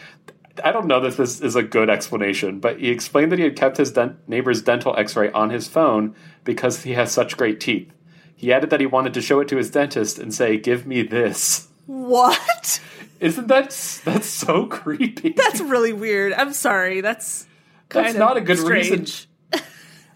I 0.63 0.71
don't 0.71 0.87
know 0.87 1.01
that 1.01 1.17
this 1.17 1.41
is 1.41 1.57
a 1.57 1.63
good 1.63 1.91
explanation, 1.91 2.61
but 2.61 2.79
he 2.79 2.91
explained 2.91 3.33
that 3.33 3.39
he 3.39 3.45
had 3.45 3.57
kept 3.57 3.77
his 3.77 3.91
dent- 3.91 4.29
neighbor's 4.29 4.63
dental 4.63 4.97
X-ray 4.97 5.33
on 5.33 5.51
his 5.51 5.67
phone 5.67 6.15
because 6.45 6.85
he 6.85 6.93
has 6.93 7.11
such 7.11 7.37
great 7.37 7.59
teeth. 7.59 7.93
He 8.37 8.53
added 8.53 8.71
that 8.71 8.81
he 8.81 8.87
wanted 8.87 9.15
to 9.15 9.21
show 9.21 9.41
it 9.41 9.49
to 9.49 9.57
his 9.57 9.71
dentist 9.71 10.19
and 10.19 10.33
say, 10.33 10.57
"Give 10.57 10.87
me 10.87 11.03
this." 11.03 11.69
what? 11.87 12.81
Isn't 13.25 13.49
that 13.49 13.71
that's 14.05 14.27
so 14.27 14.67
creepy? 14.71 15.31
That's 15.31 15.61
really 15.61 15.95
weird. 15.95 16.35
I'm 16.35 16.53
sorry. 16.53 17.01
That's 17.01 17.47
That's 17.89 18.15
not 18.15 18.37
a 18.37 18.43
good 18.43 18.59
reason. 18.59 19.07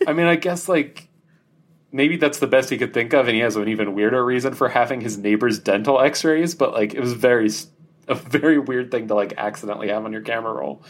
I 0.06 0.12
mean, 0.12 0.26
I 0.26 0.36
guess 0.36 0.68
like 0.68 1.08
maybe 1.90 2.18
that's 2.18 2.38
the 2.38 2.46
best 2.46 2.68
he 2.68 2.76
could 2.76 2.92
think 2.92 3.14
of, 3.14 3.26
and 3.26 3.34
he 3.34 3.40
has 3.40 3.56
an 3.56 3.66
even 3.66 3.94
weirder 3.94 4.22
reason 4.22 4.52
for 4.52 4.68
having 4.68 5.00
his 5.00 5.16
neighbor's 5.16 5.58
dental 5.58 5.98
X-rays. 5.98 6.54
But 6.54 6.74
like, 6.74 6.92
it 6.92 7.00
was 7.00 7.14
very 7.14 7.50
a 8.08 8.14
very 8.14 8.58
weird 8.58 8.90
thing 8.90 9.08
to 9.08 9.14
like 9.14 9.32
accidentally 9.38 9.88
have 9.88 10.04
on 10.04 10.12
your 10.12 10.20
camera 10.20 10.52
roll. 10.52 10.82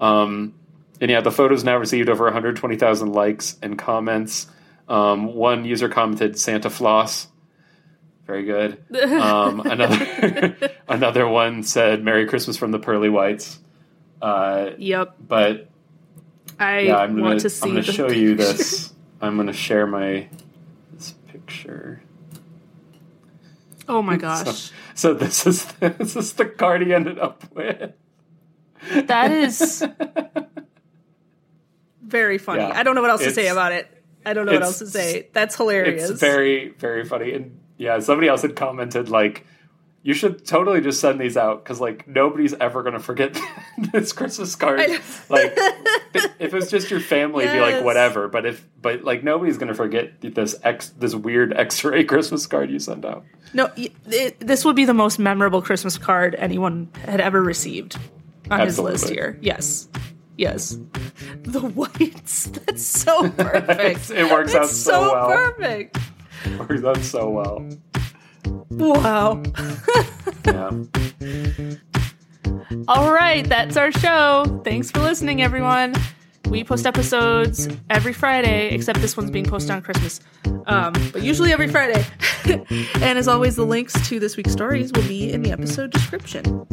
Um, 0.00 0.54
and 1.00 1.10
yeah, 1.10 1.20
the 1.20 1.32
photos 1.32 1.64
now 1.64 1.78
received 1.78 2.08
over 2.08 2.24
120,000 2.24 3.12
likes 3.12 3.58
and 3.60 3.76
comments. 3.76 4.46
Um, 4.88 5.34
one 5.34 5.64
user 5.64 5.88
commented 5.88 6.38
"Santa 6.38 6.70
floss." 6.70 7.26
Very 8.26 8.44
good. 8.44 8.82
Um, 8.92 9.60
another 9.60 10.56
another 10.88 11.28
one 11.28 11.62
said 11.62 12.02
"Merry 12.02 12.26
Christmas 12.26 12.56
from 12.56 12.70
the 12.72 12.78
Pearly 12.78 13.08
Whites." 13.08 13.58
Uh, 14.20 14.70
Yep. 14.78 15.16
but 15.26 15.68
I 16.58 16.80
yeah, 16.80 16.96
I'm 16.96 17.12
want 17.20 17.22
gonna, 17.22 17.40
to 17.40 17.50
see. 17.50 17.62
I'm 17.68 17.74
gonna 17.74 17.82
the 17.86 17.92
show 17.92 18.10
you 18.10 18.34
this. 18.34 18.92
I'm 19.20 19.36
gonna 19.36 19.52
share 19.52 19.86
my 19.86 20.28
this 20.92 21.12
picture. 21.28 22.02
Oh 23.88 24.02
my 24.02 24.16
gosh. 24.26 24.70
So 24.94 25.14
this 25.14 25.46
is 25.46 25.64
this 25.80 26.16
is 26.16 26.32
the 26.32 26.46
card 26.46 26.82
he 26.82 26.92
ended 26.92 27.18
up 27.18 27.44
with. 27.54 27.92
That 29.06 29.30
is 29.30 29.84
very 32.02 32.38
funny. 32.38 32.62
Yeah. 32.62 32.72
I 32.74 32.82
don't 32.82 32.94
know 32.94 33.02
what 33.02 33.10
else 33.10 33.22
to 33.24 33.30
say 33.32 33.48
about 33.48 33.72
it. 33.72 33.88
I 34.24 34.32
don't 34.32 34.46
know 34.46 34.52
what 34.52 34.62
else 34.62 34.78
to 34.80 34.86
say. 34.86 35.28
That's 35.32 35.56
hilarious. 35.56 36.10
It's 36.10 36.20
very 36.20 36.70
very 36.70 37.04
funny, 37.04 37.32
and 37.32 37.60
yeah, 37.78 37.98
somebody 38.00 38.28
else 38.28 38.42
had 38.42 38.56
commented 38.56 39.08
like, 39.08 39.46
You 40.02 40.14
should 40.14 40.46
totally 40.46 40.80
just 40.80 41.00
send 41.00 41.20
these 41.20 41.36
out 41.36 41.64
because 41.64 41.80
like 41.80 42.06
nobody's 42.06 42.54
ever 42.54 42.82
gonna 42.82 43.00
forget 43.00 43.36
this 43.92 44.12
Christmas 44.12 44.54
card. 44.54 44.78
Like 45.28 45.52
if 46.38 46.54
it's 46.54 46.70
just 46.70 46.90
your 46.90 47.00
family, 47.00 47.44
it'd 47.44 47.56
be 47.56 47.60
like 47.60 47.84
whatever. 47.84 48.28
But 48.28 48.46
if 48.46 48.66
but 48.80 49.02
like 49.04 49.24
nobody's 49.24 49.58
gonna 49.58 49.74
forget 49.74 50.20
this 50.20 50.54
X 50.62 50.90
this 50.90 51.14
weird 51.14 51.52
X-ray 51.56 52.04
Christmas 52.12 52.46
card 52.46 52.70
you 52.70 52.78
send 52.78 53.04
out. 53.04 53.24
No, 53.52 53.70
it, 53.76 54.38
this 54.40 54.64
would 54.64 54.76
be 54.76 54.84
the 54.84 54.94
most 54.94 55.18
memorable 55.18 55.60
Christmas 55.62 55.98
card 55.98 56.34
anyone 56.36 56.88
had 57.04 57.20
ever 57.20 57.42
received 57.42 57.98
on 58.50 58.60
his 58.60 58.78
list 58.78 59.08
here. 59.08 59.38
Yes. 59.40 59.88
Yes. 60.36 60.78
The 61.44 61.60
whites. 61.60 62.44
That's 62.48 62.84
so 62.84 63.30
perfect. 63.30 64.10
It 64.10 64.30
works 64.30 64.54
out 64.54 64.64
It's 64.64 64.76
so 64.76 65.00
well. 65.00 65.28
perfect. 65.28 65.96
Works 66.58 66.80
done 66.82 67.02
so 67.02 67.30
well. 67.30 67.68
Wow. 68.70 69.42
Yeah. 70.44 70.70
All 72.88 73.12
right, 73.12 73.48
that's 73.48 73.76
our 73.76 73.90
show. 73.90 74.62
Thanks 74.64 74.90
for 74.90 75.00
listening, 75.00 75.42
everyone. 75.42 75.94
We 76.48 76.62
post 76.62 76.86
episodes 76.86 77.68
every 77.90 78.12
Friday, 78.12 78.68
except 78.68 79.00
this 79.00 79.16
one's 79.16 79.30
being 79.30 79.46
posted 79.46 79.72
on 79.72 79.82
Christmas, 79.82 80.20
um, 80.66 80.92
but 81.12 81.22
usually 81.22 81.52
every 81.52 81.68
Friday. 81.68 82.04
and 82.44 83.18
as 83.18 83.26
always, 83.26 83.56
the 83.56 83.66
links 83.66 83.94
to 84.08 84.20
this 84.20 84.36
week's 84.36 84.52
stories 84.52 84.92
will 84.92 85.06
be 85.08 85.32
in 85.32 85.42
the 85.42 85.50
episode 85.50 85.90
description. 85.90 86.68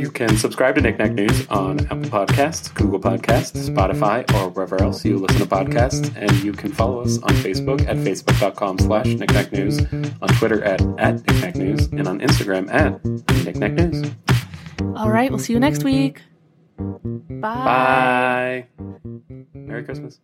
You 0.00 0.10
can 0.10 0.34
subscribe 0.38 0.76
to 0.76 0.80
Knickknack 0.80 1.12
News 1.12 1.46
on 1.48 1.80
Apple 1.80 2.08
Podcasts, 2.08 2.72
Google 2.74 2.98
Podcasts, 2.98 3.68
Spotify, 3.68 4.24
or 4.34 4.48
wherever 4.48 4.82
else 4.82 5.04
you 5.04 5.18
listen 5.18 5.40
to 5.40 5.46
podcasts. 5.46 6.10
And 6.16 6.32
you 6.42 6.52
can 6.52 6.72
follow 6.72 7.02
us 7.02 7.18
on 7.18 7.34
Facebook 7.34 7.86
at 7.86 7.96
facebook.com 7.98 8.78
slash 8.78 9.04
knickknack 9.08 9.52
news, 9.52 9.80
on 10.22 10.28
Twitter 10.38 10.64
at, 10.64 10.80
at 10.98 11.16
knickknack 11.26 11.56
news, 11.56 11.86
and 11.88 12.08
on 12.08 12.18
Instagram 12.20 12.72
at 12.72 13.04
knickknack 13.44 13.72
news. 13.72 14.10
All 14.96 15.10
right, 15.10 15.30
we'll 15.30 15.38
see 15.38 15.52
you 15.52 15.60
next 15.60 15.84
week. 15.84 16.22
Bye. 16.78 16.96
Bye. 17.38 18.66
Merry 19.52 19.84
Christmas. 19.84 20.18